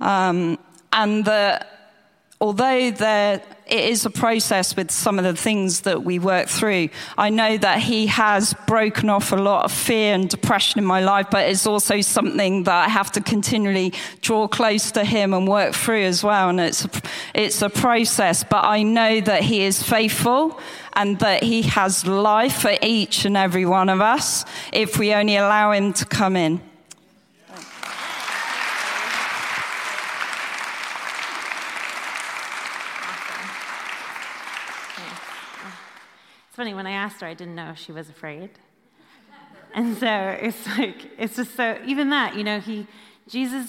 Um, 0.00 0.58
and 0.92 1.24
that 1.24 1.70
although 2.40 2.90
there 2.90 3.42
it 3.66 3.84
is 3.84 4.04
a 4.04 4.10
process 4.10 4.76
with 4.76 4.90
some 4.90 5.18
of 5.18 5.24
the 5.24 5.34
things 5.34 5.82
that 5.82 6.04
we 6.04 6.18
work 6.18 6.48
through. 6.48 6.90
I 7.16 7.30
know 7.30 7.56
that 7.56 7.78
he 7.78 8.06
has 8.08 8.54
broken 8.66 9.08
off 9.08 9.32
a 9.32 9.36
lot 9.36 9.64
of 9.64 9.72
fear 9.72 10.14
and 10.14 10.28
depression 10.28 10.78
in 10.78 10.84
my 10.84 11.00
life, 11.00 11.28
but 11.30 11.48
it's 11.48 11.66
also 11.66 12.00
something 12.02 12.64
that 12.64 12.84
I 12.84 12.88
have 12.88 13.10
to 13.12 13.20
continually 13.22 13.94
draw 14.20 14.48
close 14.48 14.90
to 14.92 15.04
him 15.04 15.32
and 15.32 15.48
work 15.48 15.74
through 15.74 16.04
as 16.04 16.22
well. 16.22 16.50
And 16.50 16.60
it's 16.60 16.84
a, 16.84 16.90
it's 17.34 17.62
a 17.62 17.70
process, 17.70 18.44
but 18.44 18.64
I 18.64 18.82
know 18.82 19.20
that 19.22 19.42
he 19.42 19.62
is 19.62 19.82
faithful 19.82 20.60
and 20.92 21.18
that 21.20 21.42
he 21.42 21.62
has 21.62 22.06
life 22.06 22.60
for 22.62 22.76
each 22.82 23.24
and 23.24 23.36
every 23.36 23.64
one 23.64 23.88
of 23.88 24.00
us 24.00 24.44
if 24.72 24.98
we 24.98 25.14
only 25.14 25.36
allow 25.36 25.72
him 25.72 25.92
to 25.94 26.04
come 26.04 26.36
in. 26.36 26.60
It's 36.54 36.56
funny, 36.56 36.72
when 36.72 36.86
I 36.86 36.92
asked 36.92 37.20
her, 37.20 37.26
I 37.26 37.34
didn't 37.34 37.56
know 37.56 37.74
she 37.74 37.90
was 37.90 38.08
afraid. 38.08 38.48
And 39.74 39.98
so 39.98 40.06
it's 40.06 40.64
like, 40.78 41.10
it's 41.18 41.34
just 41.34 41.56
so, 41.56 41.80
even 41.84 42.10
that, 42.10 42.36
you 42.36 42.44
know, 42.44 42.60
he, 42.60 42.86
Jesus, 43.26 43.68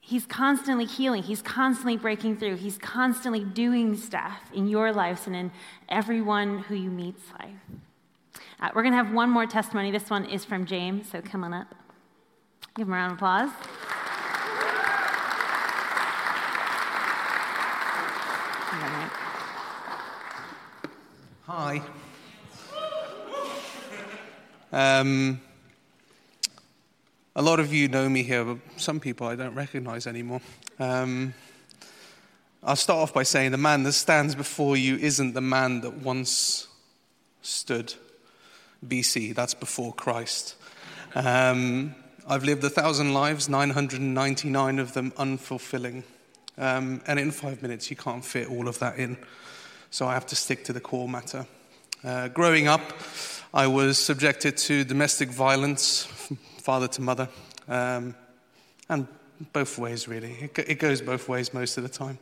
he's 0.00 0.26
constantly 0.26 0.84
healing, 0.84 1.22
he's 1.22 1.40
constantly 1.42 1.96
breaking 1.96 2.38
through, 2.38 2.56
he's 2.56 2.76
constantly 2.76 3.44
doing 3.44 3.96
stuff 3.96 4.40
in 4.52 4.66
your 4.66 4.92
lives 4.92 5.28
and 5.28 5.36
in 5.36 5.52
everyone 5.88 6.64
who 6.64 6.74
you 6.74 6.90
meet's 6.90 7.22
life. 7.38 7.54
Uh, 8.58 8.70
we're 8.74 8.82
going 8.82 8.94
to 8.94 8.98
have 8.98 9.12
one 9.12 9.30
more 9.30 9.46
testimony. 9.46 9.92
This 9.92 10.10
one 10.10 10.24
is 10.24 10.44
from 10.44 10.66
James, 10.66 11.08
so 11.08 11.22
come 11.22 11.44
on 11.44 11.54
up. 11.54 11.72
Give 12.74 12.88
him 12.88 12.94
a 12.94 12.96
round 12.96 13.12
of 13.12 13.18
applause. 13.18 13.50
Hi. 21.54 21.82
Um, 24.72 25.38
a 27.36 27.42
lot 27.42 27.60
of 27.60 27.74
you 27.74 27.88
know 27.88 28.08
me 28.08 28.22
here, 28.22 28.42
but 28.42 28.56
some 28.78 29.00
people 29.00 29.26
I 29.26 29.36
don't 29.36 29.54
recognize 29.54 30.06
anymore. 30.06 30.40
Um, 30.78 31.34
I'll 32.62 32.74
start 32.74 33.00
off 33.00 33.12
by 33.12 33.24
saying 33.24 33.50
the 33.50 33.58
man 33.58 33.82
that 33.82 33.92
stands 33.92 34.34
before 34.34 34.78
you 34.78 34.96
isn't 34.96 35.34
the 35.34 35.42
man 35.42 35.82
that 35.82 35.98
once 35.98 36.68
stood. 37.42 37.92
BC, 38.88 39.34
that's 39.34 39.52
before 39.52 39.92
Christ. 39.92 40.54
Um, 41.14 41.94
I've 42.26 42.44
lived 42.44 42.64
a 42.64 42.70
thousand 42.70 43.12
lives, 43.12 43.50
999 43.50 44.78
of 44.78 44.94
them 44.94 45.10
unfulfilling. 45.18 46.04
Um, 46.56 47.02
and 47.06 47.20
in 47.20 47.30
five 47.30 47.60
minutes, 47.60 47.90
you 47.90 47.96
can't 47.96 48.24
fit 48.24 48.48
all 48.48 48.68
of 48.68 48.78
that 48.78 48.96
in 48.96 49.18
so 49.92 50.08
I 50.08 50.14
have 50.14 50.26
to 50.28 50.36
stick 50.36 50.64
to 50.64 50.72
the 50.72 50.80
core 50.80 51.06
matter. 51.06 51.46
Uh, 52.02 52.28
growing 52.28 52.66
up, 52.66 52.80
I 53.52 53.66
was 53.66 53.98
subjected 53.98 54.56
to 54.56 54.84
domestic 54.84 55.28
violence, 55.28 56.04
father 56.58 56.88
to 56.88 57.02
mother, 57.02 57.28
um, 57.68 58.14
and 58.88 59.06
both 59.52 59.76
ways, 59.76 60.08
really. 60.08 60.32
It, 60.32 60.58
it, 60.58 60.78
goes 60.78 61.02
both 61.02 61.28
ways 61.28 61.52
most 61.52 61.76
of 61.76 61.82
the 61.82 61.90
time. 61.90 62.18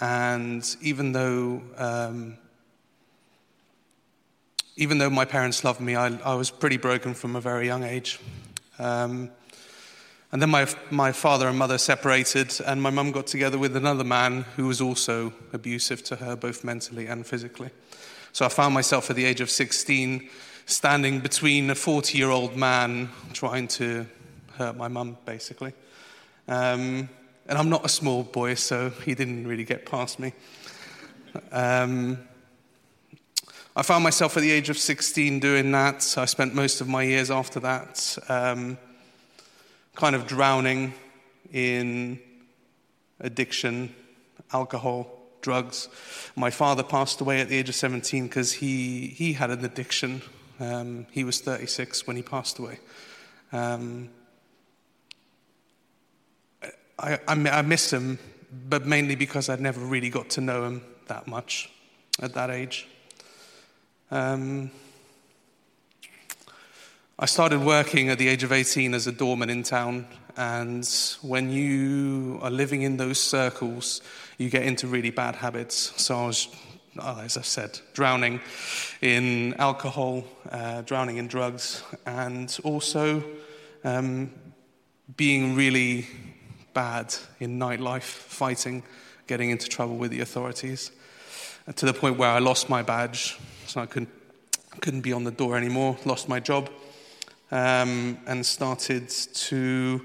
And 0.00 0.76
even 0.82 1.12
though, 1.12 1.62
um, 1.78 2.36
even 4.76 4.98
though 4.98 5.08
my 5.08 5.24
parents 5.24 5.64
loved 5.64 5.80
me, 5.80 5.96
I, 5.96 6.08
I, 6.18 6.34
was 6.34 6.50
pretty 6.50 6.76
broken 6.76 7.14
from 7.14 7.36
a 7.36 7.40
very 7.40 7.64
young 7.64 7.84
age. 7.84 8.20
Um, 8.78 9.30
and 10.32 10.42
then 10.42 10.50
my, 10.50 10.66
my 10.90 11.12
father 11.12 11.48
and 11.48 11.58
mother 11.58 11.78
separated, 11.78 12.52
and 12.66 12.82
my 12.82 12.90
mum 12.90 13.12
got 13.12 13.26
together 13.26 13.58
with 13.58 13.76
another 13.76 14.04
man 14.04 14.42
who 14.56 14.66
was 14.66 14.80
also 14.80 15.32
abusive 15.52 16.02
to 16.04 16.16
her, 16.16 16.34
both 16.34 16.64
mentally 16.64 17.06
and 17.06 17.26
physically. 17.26 17.70
So 18.32 18.44
I 18.44 18.48
found 18.48 18.74
myself 18.74 19.08
at 19.08 19.16
the 19.16 19.24
age 19.24 19.40
of 19.40 19.50
16 19.50 20.28
standing 20.66 21.20
between 21.20 21.70
a 21.70 21.74
40 21.74 22.18
year 22.18 22.30
old 22.30 22.56
man 22.56 23.08
trying 23.32 23.68
to 23.68 24.06
hurt 24.54 24.76
my 24.76 24.88
mum, 24.88 25.16
basically. 25.24 25.72
Um, 26.48 27.08
and 27.48 27.58
I'm 27.58 27.70
not 27.70 27.84
a 27.84 27.88
small 27.88 28.24
boy, 28.24 28.54
so 28.54 28.90
he 28.90 29.14
didn't 29.14 29.46
really 29.46 29.64
get 29.64 29.86
past 29.86 30.18
me. 30.18 30.32
Um, 31.52 32.18
I 33.76 33.82
found 33.82 34.02
myself 34.02 34.36
at 34.36 34.42
the 34.42 34.50
age 34.50 34.70
of 34.70 34.78
16 34.78 35.38
doing 35.38 35.70
that. 35.72 36.14
I 36.18 36.24
spent 36.24 36.54
most 36.54 36.80
of 36.80 36.88
my 36.88 37.02
years 37.02 37.30
after 37.30 37.60
that. 37.60 38.18
Um, 38.28 38.78
kind 39.96 40.14
of 40.14 40.26
drowning 40.26 40.94
in 41.52 42.20
addiction, 43.18 43.94
alcohol, 44.52 45.10
drugs. 45.40 45.88
My 46.36 46.50
father 46.50 46.82
passed 46.82 47.20
away 47.20 47.40
at 47.40 47.48
the 47.48 47.56
age 47.56 47.68
of 47.68 47.74
17 47.74 48.26
because 48.26 48.52
he, 48.52 49.08
he 49.08 49.32
had 49.32 49.50
an 49.50 49.64
addiction. 49.64 50.22
Um, 50.60 51.06
he 51.10 51.24
was 51.24 51.40
36 51.40 52.06
when 52.06 52.16
he 52.16 52.22
passed 52.22 52.58
away. 52.58 52.78
Um, 53.52 54.10
I, 56.98 57.18
I, 57.26 57.32
I 57.58 57.62
miss 57.62 57.92
him, 57.92 58.18
but 58.68 58.86
mainly 58.86 59.14
because 59.14 59.48
I'd 59.48 59.60
never 59.60 59.80
really 59.80 60.10
got 60.10 60.30
to 60.30 60.40
know 60.40 60.64
him 60.64 60.82
that 61.08 61.26
much 61.26 61.70
at 62.20 62.34
that 62.34 62.50
age. 62.50 62.88
Um, 64.10 64.70
I 67.18 67.24
started 67.24 67.62
working 67.62 68.10
at 68.10 68.18
the 68.18 68.28
age 68.28 68.42
of 68.42 68.52
18 68.52 68.92
as 68.92 69.06
a 69.06 69.12
doorman 69.12 69.48
in 69.48 69.62
town, 69.62 70.06
and 70.36 70.86
when 71.22 71.48
you 71.48 72.38
are 72.42 72.50
living 72.50 72.82
in 72.82 72.98
those 72.98 73.18
circles, 73.18 74.02
you 74.36 74.50
get 74.50 74.64
into 74.64 74.86
really 74.86 75.08
bad 75.08 75.34
habits. 75.34 75.94
So 75.96 76.14
I 76.14 76.26
was, 76.26 76.48
oh, 76.98 77.20
as 77.22 77.38
I 77.38 77.40
said, 77.40 77.80
drowning 77.94 78.42
in 79.00 79.54
alcohol, 79.54 80.24
uh, 80.52 80.82
drowning 80.82 81.16
in 81.16 81.26
drugs, 81.26 81.82
and 82.04 82.54
also 82.64 83.24
um, 83.82 84.30
being 85.16 85.54
really 85.54 86.08
bad 86.74 87.14
in 87.40 87.58
nightlife, 87.58 88.02
fighting, 88.02 88.82
getting 89.26 89.48
into 89.48 89.68
trouble 89.70 89.96
with 89.96 90.10
the 90.10 90.20
authorities, 90.20 90.90
to 91.76 91.86
the 91.86 91.94
point 91.94 92.18
where 92.18 92.28
I 92.28 92.40
lost 92.40 92.68
my 92.68 92.82
badge, 92.82 93.38
so 93.66 93.80
I 93.80 93.86
couldn't, 93.86 94.12
couldn't 94.82 95.00
be 95.00 95.14
on 95.14 95.24
the 95.24 95.30
door 95.30 95.56
anymore, 95.56 95.96
lost 96.04 96.28
my 96.28 96.40
job 96.40 96.68
um, 97.50 98.18
and 98.26 98.44
started 98.44 99.08
to 99.08 100.00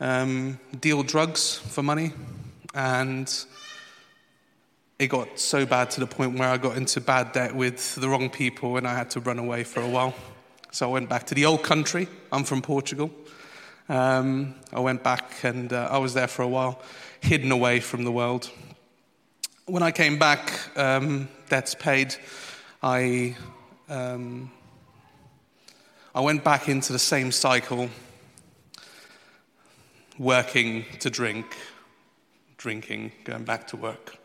um, 0.00 0.58
deal 0.80 1.02
drugs 1.02 1.56
for 1.56 1.82
money. 1.82 2.12
And 2.74 3.32
it 4.98 5.08
got 5.08 5.38
so 5.38 5.66
bad 5.66 5.90
to 5.90 6.00
the 6.00 6.06
point 6.06 6.38
where 6.38 6.48
I 6.48 6.56
got 6.56 6.76
into 6.76 7.00
bad 7.00 7.32
debt 7.32 7.54
with 7.54 7.94
the 7.96 8.08
wrong 8.08 8.30
people 8.30 8.76
and 8.76 8.86
I 8.86 8.94
had 8.94 9.10
to 9.10 9.20
run 9.20 9.38
away 9.38 9.64
for 9.64 9.80
a 9.80 9.88
while. 9.88 10.14
So 10.70 10.88
I 10.88 10.92
went 10.92 11.08
back 11.08 11.26
to 11.26 11.34
the 11.34 11.46
old 11.46 11.62
country. 11.62 12.08
I'm 12.32 12.44
from 12.44 12.62
Portugal. 12.62 13.10
Um, 13.88 14.54
I 14.72 14.80
went 14.80 15.02
back 15.02 15.44
and 15.44 15.72
uh, 15.72 15.88
I 15.90 15.98
was 15.98 16.14
there 16.14 16.26
for 16.26 16.42
a 16.42 16.48
while, 16.48 16.80
hidden 17.20 17.52
away 17.52 17.80
from 17.80 18.04
the 18.04 18.12
world. 18.12 18.50
When 19.66 19.82
I 19.82 19.90
came 19.90 20.18
back, 20.18 20.52
um, 20.76 21.28
debts 21.48 21.74
paid, 21.74 22.14
I 22.82 23.36
um, 23.88 24.50
I 26.16 26.20
went 26.20 26.44
back 26.44 26.68
into 26.68 26.92
the 26.92 26.98
same 27.00 27.32
cycle, 27.32 27.90
working 30.16 30.84
to 31.00 31.10
drink, 31.10 31.44
drinking, 32.56 33.10
going 33.24 33.42
back 33.42 33.66
to 33.68 33.76
work. 33.76 34.16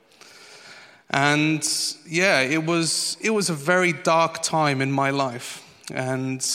And 1.10 1.68
yeah, 2.06 2.42
it 2.42 2.64
was, 2.64 3.18
it 3.22 3.32
was 3.32 3.50
a 3.50 3.56
very 3.56 3.92
dark 3.92 4.44
time 4.44 4.82
in 4.82 4.92
my 4.92 5.10
life. 5.10 5.66
And 5.92 6.46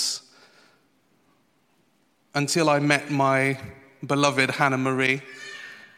until 2.33 2.71
I 2.71 2.79
met 2.79 3.11
my 3.11 3.59
beloved 4.07 4.51
Hannah 4.51 4.79
Marie, 4.79 5.21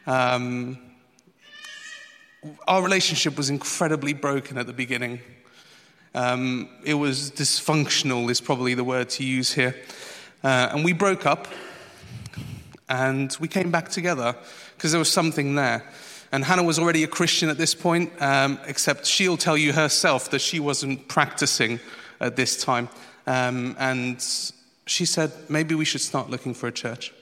um, 0.07 0.79
our 2.67 2.81
relationship 2.81 3.37
was 3.37 3.51
incredibly 3.51 4.13
broken 4.13 4.57
at 4.57 4.65
the 4.65 4.73
beginning. 4.73 5.19
Um, 6.17 6.69
it 6.83 6.95
was 6.95 7.29
dysfunctional, 7.29 8.31
is 8.31 8.41
probably 8.41 8.73
the 8.73 8.83
word 8.83 9.07
to 9.09 9.23
use 9.23 9.53
here. 9.53 9.75
Uh, 10.43 10.69
and 10.71 10.83
we 10.83 10.91
broke 10.91 11.27
up 11.27 11.47
and 12.89 13.37
we 13.39 13.47
came 13.47 13.69
back 13.69 13.89
together 13.89 14.35
because 14.75 14.91
there 14.91 14.97
was 14.97 15.11
something 15.11 15.53
there. 15.53 15.87
And 16.31 16.43
Hannah 16.43 16.63
was 16.63 16.79
already 16.79 17.03
a 17.03 17.07
Christian 17.07 17.49
at 17.49 17.59
this 17.59 17.75
point, 17.75 18.19
um, 18.19 18.57
except 18.65 19.05
she'll 19.05 19.37
tell 19.37 19.55
you 19.55 19.73
herself 19.73 20.31
that 20.31 20.39
she 20.39 20.59
wasn't 20.59 21.07
practicing 21.07 21.79
at 22.19 22.35
this 22.35 22.63
time. 22.63 22.89
Um, 23.27 23.75
and 23.77 24.19
she 24.87 25.05
said, 25.05 25.31
maybe 25.49 25.75
we 25.75 25.85
should 25.85 26.01
start 26.01 26.31
looking 26.31 26.55
for 26.55 26.65
a 26.65 26.71
church. 26.71 27.13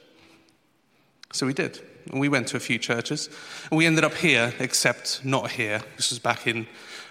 So 1.34 1.46
we 1.46 1.54
did. 1.54 1.82
And 2.12 2.22
we 2.22 2.30
went 2.30 2.48
to 2.48 2.56
a 2.56 2.62
few 2.62 2.80
churches. 2.80 3.28
And 3.70 3.78
we 3.78 3.88
ended 3.88 4.06
up 4.06 4.14
here, 4.14 4.54
except 4.60 5.26
not 5.26 5.52
here. 5.52 5.82
This 5.98 6.12
was 6.12 6.20
back 6.20 6.48
in 6.48 6.66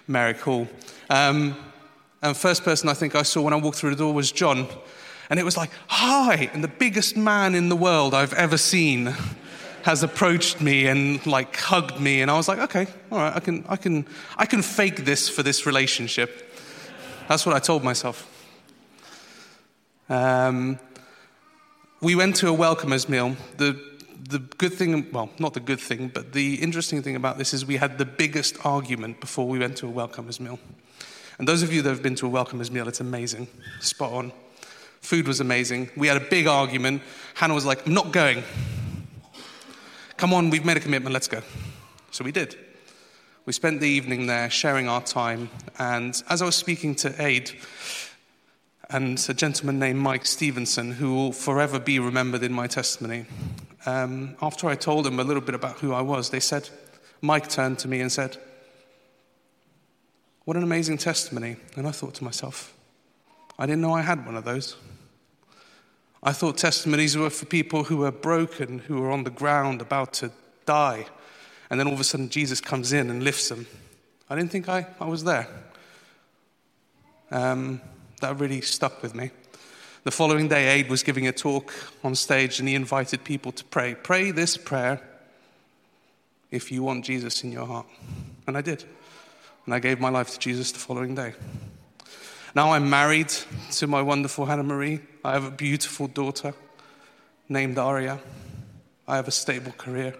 Merrick 0.07 0.39
Hall. 0.39 0.67
Um, 1.11 1.55
and 2.25 2.35
first 2.35 2.63
person 2.63 2.89
I 2.89 2.93
think 2.93 3.15
I 3.15 3.21
saw 3.21 3.41
when 3.41 3.53
I 3.53 3.57
walked 3.57 3.77
through 3.77 3.91
the 3.91 3.95
door 3.95 4.13
was 4.13 4.31
John. 4.31 4.67
And 5.29 5.39
it 5.39 5.43
was 5.43 5.57
like, 5.57 5.71
hi! 5.87 6.49
And 6.53 6.63
the 6.63 6.67
biggest 6.67 7.15
man 7.15 7.55
in 7.55 7.69
the 7.69 7.75
world 7.75 8.13
I've 8.13 8.33
ever 8.33 8.57
seen 8.57 9.13
has 9.83 10.01
approached 10.01 10.61
me 10.61 10.87
and 10.87 11.25
like 11.27 11.55
hugged 11.55 11.99
me. 11.99 12.21
And 12.21 12.31
I 12.31 12.37
was 12.37 12.47
like, 12.47 12.59
okay, 12.59 12.87
all 13.11 13.19
right, 13.19 13.35
I 13.35 13.39
can, 13.39 13.63
I 13.69 13.75
can, 13.75 14.07
I 14.37 14.45
can 14.45 14.61
fake 14.61 15.05
this 15.05 15.29
for 15.29 15.43
this 15.43 15.65
relationship. 15.65 16.51
That's 17.27 17.45
what 17.45 17.55
I 17.55 17.59
told 17.59 17.83
myself. 17.83 18.31
Um, 20.09 20.79
we 22.01 22.15
went 22.15 22.35
to 22.37 22.49
a 22.49 22.55
welcomers 22.55 23.09
meal. 23.09 23.35
The, 23.57 23.79
the 24.29 24.39
good 24.39 24.73
thing, 24.73 25.11
well, 25.11 25.29
not 25.39 25.53
the 25.53 25.59
good 25.59 25.79
thing, 25.79 26.09
but 26.13 26.33
the 26.33 26.55
interesting 26.55 27.01
thing 27.01 27.15
about 27.15 27.37
this 27.37 27.53
is 27.53 27.65
we 27.65 27.77
had 27.77 27.97
the 27.97 28.05
biggest 28.05 28.63
argument 28.65 29.21
before 29.21 29.47
we 29.47 29.59
went 29.59 29.77
to 29.77 29.87
a 29.87 29.91
welcomers 29.91 30.39
meal. 30.39 30.59
And 31.37 31.47
those 31.47 31.63
of 31.63 31.73
you 31.73 31.81
that 31.81 31.89
have 31.89 32.03
been 32.03 32.15
to 32.15 32.27
a 32.27 32.29
welcomers 32.29 32.71
meal, 32.71 32.87
it's 32.87 33.01
amazing. 33.01 33.47
Spot 33.79 34.11
on. 34.11 34.31
Food 35.01 35.27
was 35.27 35.39
amazing. 35.39 35.89
We 35.95 36.07
had 36.07 36.17
a 36.17 36.25
big 36.25 36.47
argument. 36.47 37.01
Hannah 37.35 37.53
was 37.53 37.65
like, 37.65 37.85
I'm 37.85 37.93
not 37.93 38.11
going. 38.11 38.43
Come 40.17 40.33
on, 40.33 40.49
we've 40.49 40.65
made 40.65 40.77
a 40.77 40.79
commitment, 40.79 41.13
let's 41.13 41.27
go. 41.27 41.41
So 42.11 42.23
we 42.23 42.31
did. 42.31 42.55
We 43.45 43.53
spent 43.53 43.81
the 43.81 43.87
evening 43.87 44.27
there 44.27 44.49
sharing 44.49 44.87
our 44.87 45.01
time. 45.01 45.49
And 45.77 46.21
as 46.29 46.41
I 46.41 46.45
was 46.45 46.55
speaking 46.55 46.95
to 46.95 47.13
Aid, 47.21 47.51
and 48.89 49.23
a 49.29 49.33
gentleman 49.33 49.79
named 49.79 49.99
Mike 49.99 50.25
Stevenson, 50.25 50.91
who 50.91 51.13
will 51.13 51.31
forever 51.31 51.79
be 51.79 51.99
remembered 51.99 52.43
in 52.43 52.53
my 52.53 52.67
testimony. 52.67 53.25
Um, 53.85 54.35
after 54.41 54.67
I 54.67 54.75
told 54.75 55.05
them 55.05 55.19
a 55.19 55.23
little 55.23 55.41
bit 55.41 55.55
about 55.55 55.79
who 55.79 55.93
I 55.93 56.01
was, 56.01 56.29
they 56.29 56.39
said, 56.39 56.69
Mike 57.21 57.47
turned 57.47 57.79
to 57.79 57.87
me 57.87 58.01
and 58.01 58.11
said, 58.11 58.37
What 60.45 60.55
an 60.57 60.63
amazing 60.63 60.99
testimony. 60.99 61.57
And 61.75 61.87
I 61.87 61.91
thought 61.91 62.13
to 62.15 62.23
myself, 62.23 62.73
I 63.57 63.65
didn't 63.65 63.81
know 63.81 63.93
I 63.93 64.01
had 64.01 64.25
one 64.25 64.35
of 64.35 64.45
those. 64.45 64.77
I 66.21 66.31
thought 66.31 66.57
testimonies 66.57 67.17
were 67.17 67.29
for 67.29 67.45
people 67.45 67.83
who 67.83 67.97
were 67.97 68.11
broken, 68.11 68.79
who 68.79 69.01
were 69.01 69.11
on 69.11 69.23
the 69.23 69.29
ground 69.29 69.81
about 69.81 70.13
to 70.13 70.31
die. 70.65 71.05
And 71.69 71.79
then 71.79 71.87
all 71.87 71.93
of 71.93 71.99
a 71.99 72.03
sudden, 72.03 72.29
Jesus 72.29 72.61
comes 72.61 72.93
in 72.93 73.09
and 73.09 73.23
lifts 73.23 73.49
them. 73.49 73.65
I 74.29 74.35
didn't 74.35 74.51
think 74.51 74.69
I, 74.69 74.87
I 74.99 75.05
was 75.05 75.23
there. 75.23 75.47
Um, 77.31 77.81
that 78.21 78.39
really 78.39 78.61
stuck 78.61 79.01
with 79.01 79.15
me. 79.15 79.31
The 80.03 80.11
following 80.11 80.47
day, 80.47 80.79
Aid 80.79 80.89
was 80.89 81.01
giving 81.01 81.27
a 81.27 81.31
talk 81.31 81.73
on 82.03 82.13
stage 82.13 82.59
and 82.59 82.69
he 82.69 82.75
invited 82.75 83.23
people 83.23 83.51
to 83.51 83.63
pray. 83.65 83.95
Pray 83.95 84.29
this 84.29 84.57
prayer 84.57 85.01
if 86.51 86.71
you 86.71 86.83
want 86.83 87.05
Jesus 87.05 87.43
in 87.43 87.51
your 87.51 87.65
heart. 87.65 87.87
And 88.45 88.55
I 88.55 88.61
did. 88.61 88.85
And 89.65 89.73
I 89.73 89.79
gave 89.79 89.99
my 89.99 90.09
life 90.09 90.31
to 90.31 90.39
Jesus 90.39 90.71
the 90.71 90.79
following 90.79 91.15
day. 91.15 91.33
Now 92.55 92.71
I'm 92.73 92.89
married 92.89 93.33
to 93.71 93.87
my 93.87 94.01
wonderful 94.01 94.45
Hannah 94.45 94.63
Marie. 94.63 95.01
I 95.23 95.33
have 95.33 95.45
a 95.45 95.51
beautiful 95.51 96.07
daughter 96.07 96.53
named 97.49 97.77
Aria. 97.77 98.19
I 99.07 99.15
have 99.15 99.27
a 99.27 99.31
stable 99.31 99.73
career. 99.73 100.15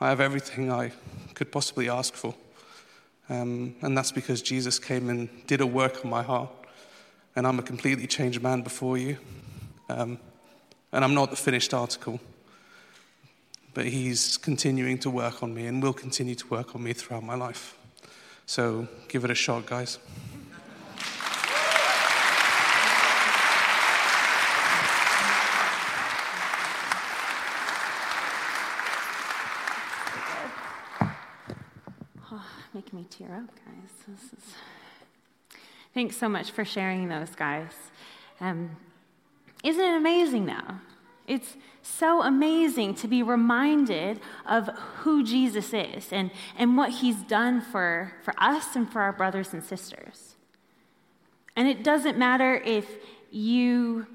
I 0.00 0.08
have 0.08 0.20
everything 0.20 0.72
I 0.72 0.92
could 1.34 1.52
possibly 1.52 1.88
ask 1.88 2.14
for. 2.14 2.34
Um, 3.28 3.76
and 3.82 3.96
that's 3.96 4.12
because 4.12 4.42
Jesus 4.42 4.78
came 4.78 5.08
and 5.10 5.28
did 5.46 5.60
a 5.60 5.66
work 5.66 6.04
on 6.04 6.10
my 6.10 6.22
heart 6.22 6.50
and 7.36 7.46
I'm 7.46 7.58
a 7.58 7.62
completely 7.62 8.06
changed 8.06 8.42
man 8.42 8.62
before 8.62 8.96
you. 8.96 9.18
Um, 9.90 10.18
and 10.92 11.04
I'm 11.04 11.14
not 11.14 11.30
the 11.30 11.36
finished 11.36 11.74
article. 11.74 12.18
But 13.74 13.84
he's 13.86 14.38
continuing 14.38 14.98
to 15.00 15.10
work 15.10 15.42
on 15.42 15.52
me 15.52 15.66
and 15.66 15.82
will 15.82 15.92
continue 15.92 16.34
to 16.34 16.46
work 16.48 16.74
on 16.74 16.82
me 16.82 16.94
throughout 16.94 17.22
my 17.22 17.34
life. 17.34 17.76
So 18.46 18.86
give 19.08 19.24
it 19.24 19.30
a 19.30 19.34
shot, 19.34 19.66
guys. 19.66 19.98
Making 32.72 32.98
me 33.00 33.06
tear 33.10 33.34
up, 33.34 33.50
guys. 33.64 33.90
Is. 34.14 34.30
Thanks 35.92 36.16
so 36.16 36.28
much 36.28 36.52
for 36.52 36.64
sharing 36.64 37.08
those, 37.08 37.30
guys. 37.30 37.72
Um, 38.40 38.76
isn't 39.64 39.84
it 39.84 39.96
amazing, 39.96 40.46
though? 40.46 40.76
It's 41.26 41.56
so 41.82 42.22
amazing 42.22 42.94
to 42.96 43.08
be 43.08 43.22
reminded 43.22 44.20
of 44.46 44.68
who 44.98 45.24
Jesus 45.24 45.72
is 45.72 46.12
and, 46.12 46.30
and 46.56 46.76
what 46.76 46.90
he's 46.90 47.16
done 47.16 47.60
for, 47.60 48.12
for 48.22 48.34
us 48.38 48.76
and 48.76 48.90
for 48.90 49.00
our 49.00 49.12
brothers 49.12 49.52
and 49.52 49.62
sisters. 49.62 50.36
And 51.54 51.66
it 51.68 51.82
doesn't 51.82 52.18
matter 52.18 52.56
if 52.56 52.86
you, 53.30 54.06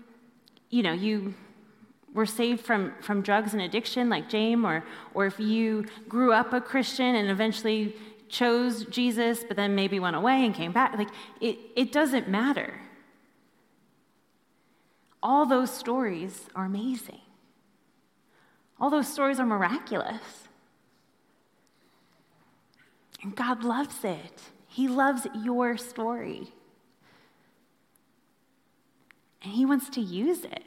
you 0.70 0.84
know, 0.84 0.94
you 0.94 1.34
were 2.14 2.26
saved 2.26 2.66
from, 2.66 2.94
from 3.02 3.22
drugs 3.22 3.54
and 3.54 3.62
addiction 3.62 4.10
like 4.10 4.30
James, 4.30 4.64
or, 4.66 4.84
or 5.14 5.26
if 5.26 5.40
you 5.40 5.86
grew 6.10 6.34
up 6.34 6.54
a 6.54 6.62
Christian 6.62 7.16
and 7.16 7.30
eventually 7.30 7.96
chose 8.28 8.86
Jesus, 8.86 9.44
but 9.48 9.58
then 9.58 9.76
maybe 9.76 10.00
went 10.00 10.16
away 10.16 10.46
and 10.46 10.54
came 10.54 10.72
back. 10.72 10.98
Like, 10.98 11.10
it, 11.40 11.58
it 11.76 11.92
doesn't 11.92 12.28
matter. 12.28 12.74
All 15.24 15.46
those 15.46 15.72
stories 15.72 16.50
are 16.56 16.66
amazing. 16.66 17.22
All 18.80 18.90
those 18.90 19.08
stories 19.08 19.40
are 19.40 19.46
miraculous. 19.46 20.48
And 23.22 23.36
God 23.36 23.64
loves 23.64 24.04
it. 24.04 24.42
He 24.68 24.88
loves 24.88 25.28
your 25.36 25.78
story. 25.78 26.54
And 29.44 29.54
He 29.54 29.66
wants 29.66 29.90
to 29.92 30.02
use 30.02 30.44
it. 30.44 30.64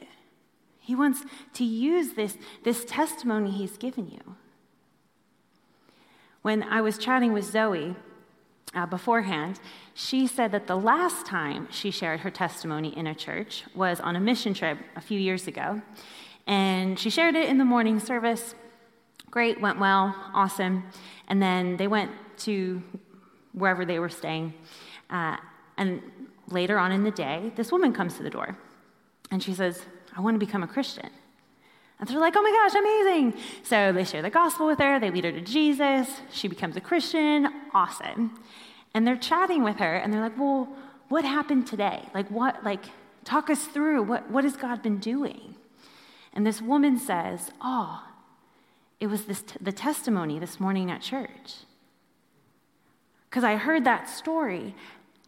He 0.79 0.95
wants 0.95 1.25
to 1.53 1.65
use 1.65 2.13
this, 2.13 2.37
this 2.63 2.85
testimony 2.85 3.51
He's 3.51 3.77
given 3.77 4.07
you. 4.07 4.35
When 6.41 6.63
I 6.63 6.79
was 6.79 6.97
chatting 6.97 7.33
with 7.33 7.43
Zoe 7.43 7.95
uh, 8.75 8.85
beforehand, 8.85 9.59
she 9.93 10.27
said 10.27 10.51
that 10.51 10.67
the 10.67 10.75
last 10.75 11.25
time 11.25 11.67
she 11.71 11.91
shared 11.91 12.19
her 12.19 12.29
testimony 12.29 12.95
in 12.97 13.07
a 13.07 13.15
church 13.15 13.63
was 13.73 13.99
on 13.99 14.15
a 14.15 14.19
mission 14.19 14.53
trip 14.53 14.77
a 14.95 15.01
few 15.01 15.19
years 15.19 15.47
ago. 15.47 15.81
And 16.45 16.99
she 16.99 17.09
shared 17.09 17.35
it 17.35 17.49
in 17.49 17.57
the 17.57 17.65
morning 17.65 17.99
service. 17.99 18.53
Great, 19.31 19.59
went 19.59 19.79
well, 19.79 20.15
awesome. 20.33 20.83
And 21.27 21.41
then 21.41 21.77
they 21.77 21.87
went 21.87 22.11
to 22.39 22.83
wherever 23.53 23.85
they 23.85 23.99
were 23.99 24.09
staying. 24.09 24.53
Uh, 25.09 25.37
and 25.77 26.01
later 26.49 26.77
on 26.77 26.91
in 26.91 27.03
the 27.03 27.11
day, 27.11 27.51
this 27.55 27.71
woman 27.71 27.93
comes 27.93 28.15
to 28.17 28.23
the 28.23 28.29
door 28.29 28.57
and 29.31 29.41
she 29.41 29.53
says, 29.53 29.81
I 30.15 30.21
want 30.21 30.35
to 30.35 30.45
become 30.45 30.63
a 30.63 30.67
Christian. 30.67 31.09
And 31.99 32.09
they're 32.09 32.19
like, 32.19 32.33
oh 32.35 32.41
my 32.41 32.51
gosh, 32.51 32.75
amazing. 32.75 33.41
So 33.63 33.93
they 33.93 34.03
share 34.03 34.21
the 34.21 34.29
gospel 34.29 34.67
with 34.67 34.79
her, 34.79 34.99
they 34.99 35.11
lead 35.11 35.23
her 35.23 35.31
to 35.31 35.41
Jesus, 35.41 36.09
she 36.31 36.47
becomes 36.47 36.75
a 36.75 36.81
Christian, 36.81 37.47
awesome. 37.73 38.37
And 38.95 39.05
they're 39.05 39.17
chatting 39.17 39.61
with 39.61 39.75
her, 39.75 39.95
and 39.97 40.11
they're 40.11 40.21
like, 40.21 40.39
well, 40.39 40.69
what 41.09 41.25
happened 41.25 41.67
today? 41.67 42.01
Like, 42.13 42.31
what, 42.31 42.63
like, 42.63 42.85
talk 43.25 43.49
us 43.49 43.65
through, 43.65 44.03
what, 44.03 44.31
what 44.31 44.45
has 44.45 44.55
God 44.55 44.81
been 44.81 44.99
doing? 44.99 45.55
And 46.33 46.47
this 46.47 46.61
woman 46.61 46.97
says, 46.97 47.51
oh, 47.61 48.03
it 49.01 49.07
was 49.07 49.25
this 49.25 49.41
t- 49.41 49.57
the 49.59 49.73
testimony 49.73 50.39
this 50.39 50.61
morning 50.61 50.89
at 50.89 51.01
church. 51.01 51.55
Because 53.29 53.43
I 53.43 53.57
heard 53.57 53.83
that 53.83 54.07
story, 54.07 54.73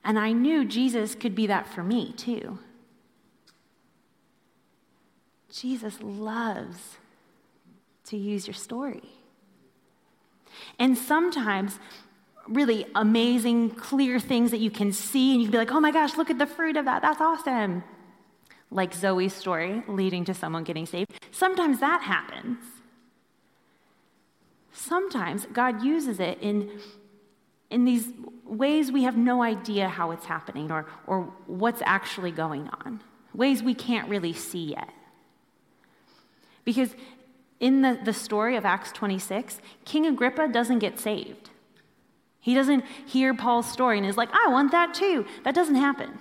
and 0.01 0.17
I 0.17 0.31
knew 0.31 0.63
Jesus 0.63 1.13
could 1.13 1.35
be 1.35 1.47
that 1.47 1.67
for 1.67 1.83
me 1.83 2.13
too. 2.13 2.59
Jesus 5.51 5.97
loves 6.01 6.97
to 8.05 8.15
use 8.15 8.47
your 8.47 8.53
story. 8.53 9.09
And 10.79 10.97
sometimes, 10.97 11.79
really 12.47 12.85
amazing, 12.95 13.71
clear 13.71 14.19
things 14.19 14.51
that 14.51 14.59
you 14.59 14.71
can 14.71 14.91
see, 14.91 15.31
and 15.31 15.41
you 15.41 15.47
can 15.47 15.51
be 15.51 15.57
like, 15.57 15.71
oh 15.71 15.79
my 15.79 15.91
gosh, 15.91 16.17
look 16.17 16.29
at 16.29 16.39
the 16.39 16.45
fruit 16.45 16.77
of 16.77 16.85
that. 16.85 17.01
That's 17.01 17.21
awesome. 17.21 17.83
Like 18.71 18.93
Zoe's 18.93 19.33
story 19.33 19.83
leading 19.87 20.25
to 20.25 20.33
someone 20.33 20.63
getting 20.63 20.85
saved. 20.85 21.11
Sometimes 21.31 21.79
that 21.79 22.01
happens. 22.01 22.57
Sometimes 24.71 25.47
God 25.53 25.83
uses 25.83 26.19
it 26.19 26.37
in, 26.41 26.79
in 27.69 27.85
these 27.85 28.09
ways 28.43 28.91
we 28.91 29.03
have 29.03 29.17
no 29.17 29.41
idea 29.41 29.89
how 29.89 30.11
it's 30.11 30.25
happening 30.25 30.71
or, 30.71 30.85
or 31.07 31.33
what's 31.47 31.81
actually 31.85 32.31
going 32.31 32.69
on, 32.69 33.01
ways 33.33 33.63
we 33.63 33.73
can't 33.73 34.07
really 34.09 34.33
see 34.33 34.71
yet. 34.71 34.89
Because 36.63 36.95
in 37.59 37.81
the, 37.81 37.99
the 38.03 38.13
story 38.13 38.55
of 38.55 38.65
Acts 38.65 38.91
26, 38.91 39.61
King 39.85 40.05
Agrippa 40.05 40.47
doesn't 40.49 40.79
get 40.79 40.99
saved. 40.99 41.49
He 42.47 42.53
doesn't 42.53 42.85
hear 43.05 43.33
Paul's 43.33 43.69
story 43.69 43.97
and 43.97 44.07
is 44.07 44.15
like, 44.15 44.29
I 44.31 44.47
want 44.47 44.71
that 44.71 44.93
too. 44.93 45.25
That 45.43 45.53
doesn't 45.53 45.75
happen. 45.75 46.17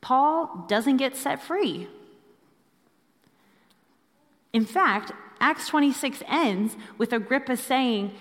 Paul 0.00 0.64
doesn't 0.66 0.96
get 0.96 1.14
set 1.14 1.42
free. 1.42 1.86
In 4.54 4.64
fact, 4.64 5.12
Acts 5.38 5.68
26 5.68 6.22
ends 6.26 6.78
with 6.96 7.12
Agrippa 7.12 7.58
saying, 7.58 8.12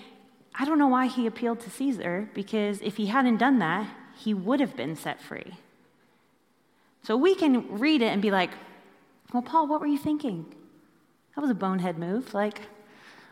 I 0.54 0.66
don't 0.66 0.78
know 0.78 0.90
why 0.90 1.08
he 1.08 1.28
appealed 1.28 1.62
to 1.62 1.70
Caesar, 1.70 2.30
because 2.34 2.82
if 2.82 2.98
he 2.98 3.06
hadn't 3.06 3.38
done 3.38 3.60
that, 3.60 3.88
he 4.18 4.34
would 4.34 4.60
have 4.60 4.76
been 4.76 4.98
set 4.98 5.22
free. 5.22 5.54
So 7.04 7.16
we 7.16 7.36
can 7.36 7.80
read 7.80 8.02
it 8.02 8.08
and 8.08 8.22
be 8.22 8.32
like, 8.32 8.52
well, 9.32 9.44
Paul, 9.44 9.66
what 9.68 9.80
were 9.80 9.88
you 9.88 9.98
thinking? 9.98 10.46
That 11.36 11.42
was 11.42 11.52
a 11.52 11.56
bonehead 11.56 11.98
move. 11.98 12.34
Like, 12.34 12.64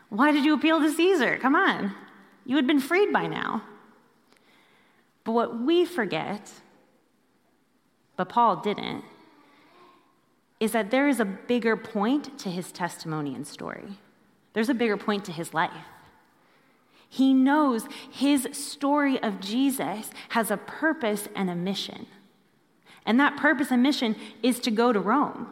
why 0.08 0.32
did 0.32 0.46
you 0.46 0.54
appeal 0.54 0.80
to 0.80 0.90
Caesar? 0.90 1.36
Come 1.36 1.54
on. 1.54 1.94
You 2.46 2.56
had 2.56 2.66
been 2.66 2.80
freed 2.80 3.12
by 3.12 3.26
now. 3.26 3.62
But 5.24 5.32
what 5.32 5.60
we 5.60 5.84
forget, 5.84 6.52
but 8.16 8.28
Paul 8.28 8.56
didn't, 8.56 9.04
is 10.60 10.72
that 10.72 10.90
there 10.90 11.08
is 11.08 11.20
a 11.20 11.24
bigger 11.24 11.76
point 11.76 12.38
to 12.38 12.48
his 12.48 12.72
testimony 12.72 13.34
and 13.34 13.46
story. 13.46 13.98
There's 14.52 14.68
a 14.68 14.74
bigger 14.74 14.96
point 14.96 15.24
to 15.26 15.32
his 15.32 15.52
life. 15.52 15.72
He 17.08 17.34
knows 17.34 17.86
his 18.10 18.48
story 18.52 19.22
of 19.22 19.40
Jesus 19.40 20.10
has 20.30 20.50
a 20.50 20.56
purpose 20.56 21.28
and 21.34 21.50
a 21.50 21.54
mission. 21.54 22.06
And 23.04 23.20
that 23.20 23.36
purpose 23.36 23.70
and 23.70 23.82
mission 23.82 24.16
is 24.42 24.60
to 24.60 24.70
go 24.70 24.92
to 24.92 25.00
Rome, 25.00 25.48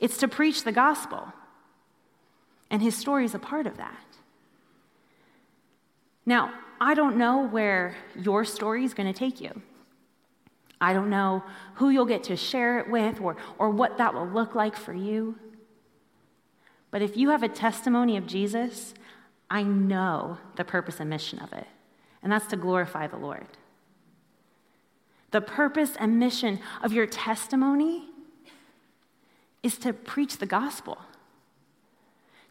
it's 0.00 0.18
to 0.18 0.28
preach 0.28 0.62
the 0.62 0.72
gospel. 0.72 1.32
And 2.70 2.82
his 2.82 2.94
story 2.94 3.24
is 3.24 3.34
a 3.34 3.38
part 3.38 3.66
of 3.66 3.78
that. 3.78 4.07
Now, 6.28 6.52
I 6.78 6.92
don't 6.92 7.16
know 7.16 7.46
where 7.46 7.96
your 8.14 8.44
story 8.44 8.84
is 8.84 8.92
going 8.92 9.10
to 9.10 9.18
take 9.18 9.40
you. 9.40 9.62
I 10.78 10.92
don't 10.92 11.08
know 11.08 11.42
who 11.76 11.88
you'll 11.88 12.04
get 12.04 12.24
to 12.24 12.36
share 12.36 12.80
it 12.80 12.90
with 12.90 13.18
or, 13.18 13.38
or 13.56 13.70
what 13.70 13.96
that 13.96 14.12
will 14.12 14.28
look 14.28 14.54
like 14.54 14.76
for 14.76 14.92
you. 14.92 15.36
But 16.90 17.00
if 17.00 17.16
you 17.16 17.30
have 17.30 17.42
a 17.42 17.48
testimony 17.48 18.18
of 18.18 18.26
Jesus, 18.26 18.92
I 19.48 19.62
know 19.62 20.36
the 20.56 20.64
purpose 20.64 21.00
and 21.00 21.08
mission 21.08 21.38
of 21.38 21.54
it, 21.54 21.66
and 22.22 22.30
that's 22.30 22.48
to 22.48 22.56
glorify 22.56 23.06
the 23.06 23.16
Lord. 23.16 23.46
The 25.30 25.40
purpose 25.40 25.96
and 25.98 26.18
mission 26.18 26.60
of 26.82 26.92
your 26.92 27.06
testimony 27.06 28.04
is 29.62 29.78
to 29.78 29.94
preach 29.94 30.36
the 30.36 30.46
gospel 30.46 30.98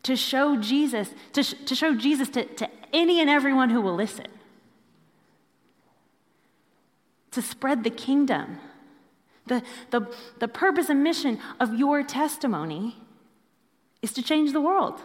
to 0.07 0.15
show 0.15 0.55
Jesus, 0.55 1.09
to, 1.33 1.43
sh- 1.43 1.55
to 1.65 1.75
show 1.75 1.93
Jesus 1.93 2.29
to, 2.29 2.45
to 2.45 2.69
any 2.93 3.19
and 3.19 3.29
everyone 3.29 3.69
who 3.69 3.81
will 3.81 3.95
listen, 3.95 4.27
to 7.31 7.41
spread 7.41 7.83
the 7.83 7.89
kingdom. 7.89 8.59
The, 9.45 9.63
the, 9.91 10.13
the 10.39 10.47
purpose 10.47 10.89
and 10.89 11.03
mission 11.03 11.39
of 11.59 11.73
your 11.73 12.03
testimony 12.03 12.97
is 14.01 14.11
to 14.13 14.21
change 14.21 14.53
the 14.53 14.61
world. 14.61 14.99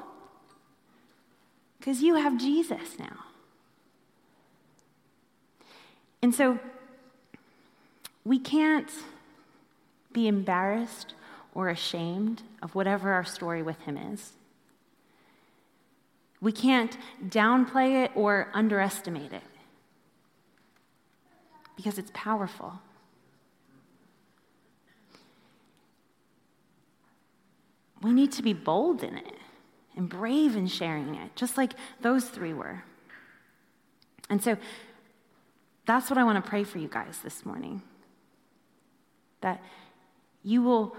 Because 1.78 2.03
you 2.03 2.14
have 2.14 2.39
Jesus 2.39 2.99
now. 2.99 3.24
And 6.22 6.35
so 6.35 6.59
we 8.24 8.39
can't 8.39 8.91
be 10.12 10.28
embarrassed 10.28 11.14
or 11.55 11.68
ashamed 11.68 12.43
of 12.62 12.74
whatever 12.74 13.12
our 13.12 13.24
story 13.24 13.62
with 13.62 13.80
him 13.83 13.97
is. 13.97 14.33
We 16.43 16.51
can't 16.51 16.99
downplay 17.24 18.05
it 18.05 18.11
or 18.16 18.49
underestimate 18.53 19.32
it 19.32 19.45
because 21.76 21.99
it's 21.99 22.11
powerful. 22.12 22.80
We 28.03 28.12
need 28.12 28.32
to 28.32 28.43
be 28.43 28.53
bold 28.53 29.05
in 29.05 29.16
it 29.16 29.36
and 29.97 30.09
brave 30.09 30.57
in 30.57 30.66
sharing 30.66 31.14
it, 31.14 31.36
just 31.36 31.57
like 31.57 31.74
those 32.01 32.24
three 32.24 32.53
were. 32.53 32.82
And 34.28 34.43
so 34.43 34.57
that's 35.86 36.11
what 36.11 36.18
I 36.18 36.24
want 36.24 36.45
to 36.45 36.51
pray 36.51 36.64
for 36.64 36.78
you 36.78 36.88
guys 36.88 37.20
this 37.22 37.47
morning. 37.47 37.82
That 39.43 39.62
you 40.43 40.61
will 40.62 40.97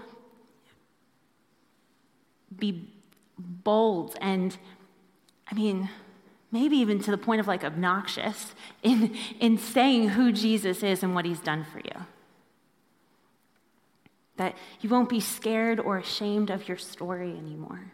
be 2.56 2.88
bold 3.38 4.16
and 4.22 4.56
I 5.50 5.54
mean, 5.54 5.90
maybe 6.50 6.76
even 6.76 7.00
to 7.00 7.10
the 7.10 7.18
point 7.18 7.40
of 7.40 7.46
like 7.46 7.64
obnoxious 7.64 8.54
in, 8.82 9.14
in 9.40 9.58
saying 9.58 10.10
who 10.10 10.32
Jesus 10.32 10.82
is 10.82 11.02
and 11.02 11.14
what 11.14 11.24
he's 11.24 11.40
done 11.40 11.64
for 11.70 11.78
you. 11.78 12.06
That 14.36 14.56
you 14.80 14.88
won't 14.88 15.08
be 15.08 15.20
scared 15.20 15.78
or 15.78 15.98
ashamed 15.98 16.50
of 16.50 16.68
your 16.68 16.76
story 16.76 17.30
anymore. 17.30 17.92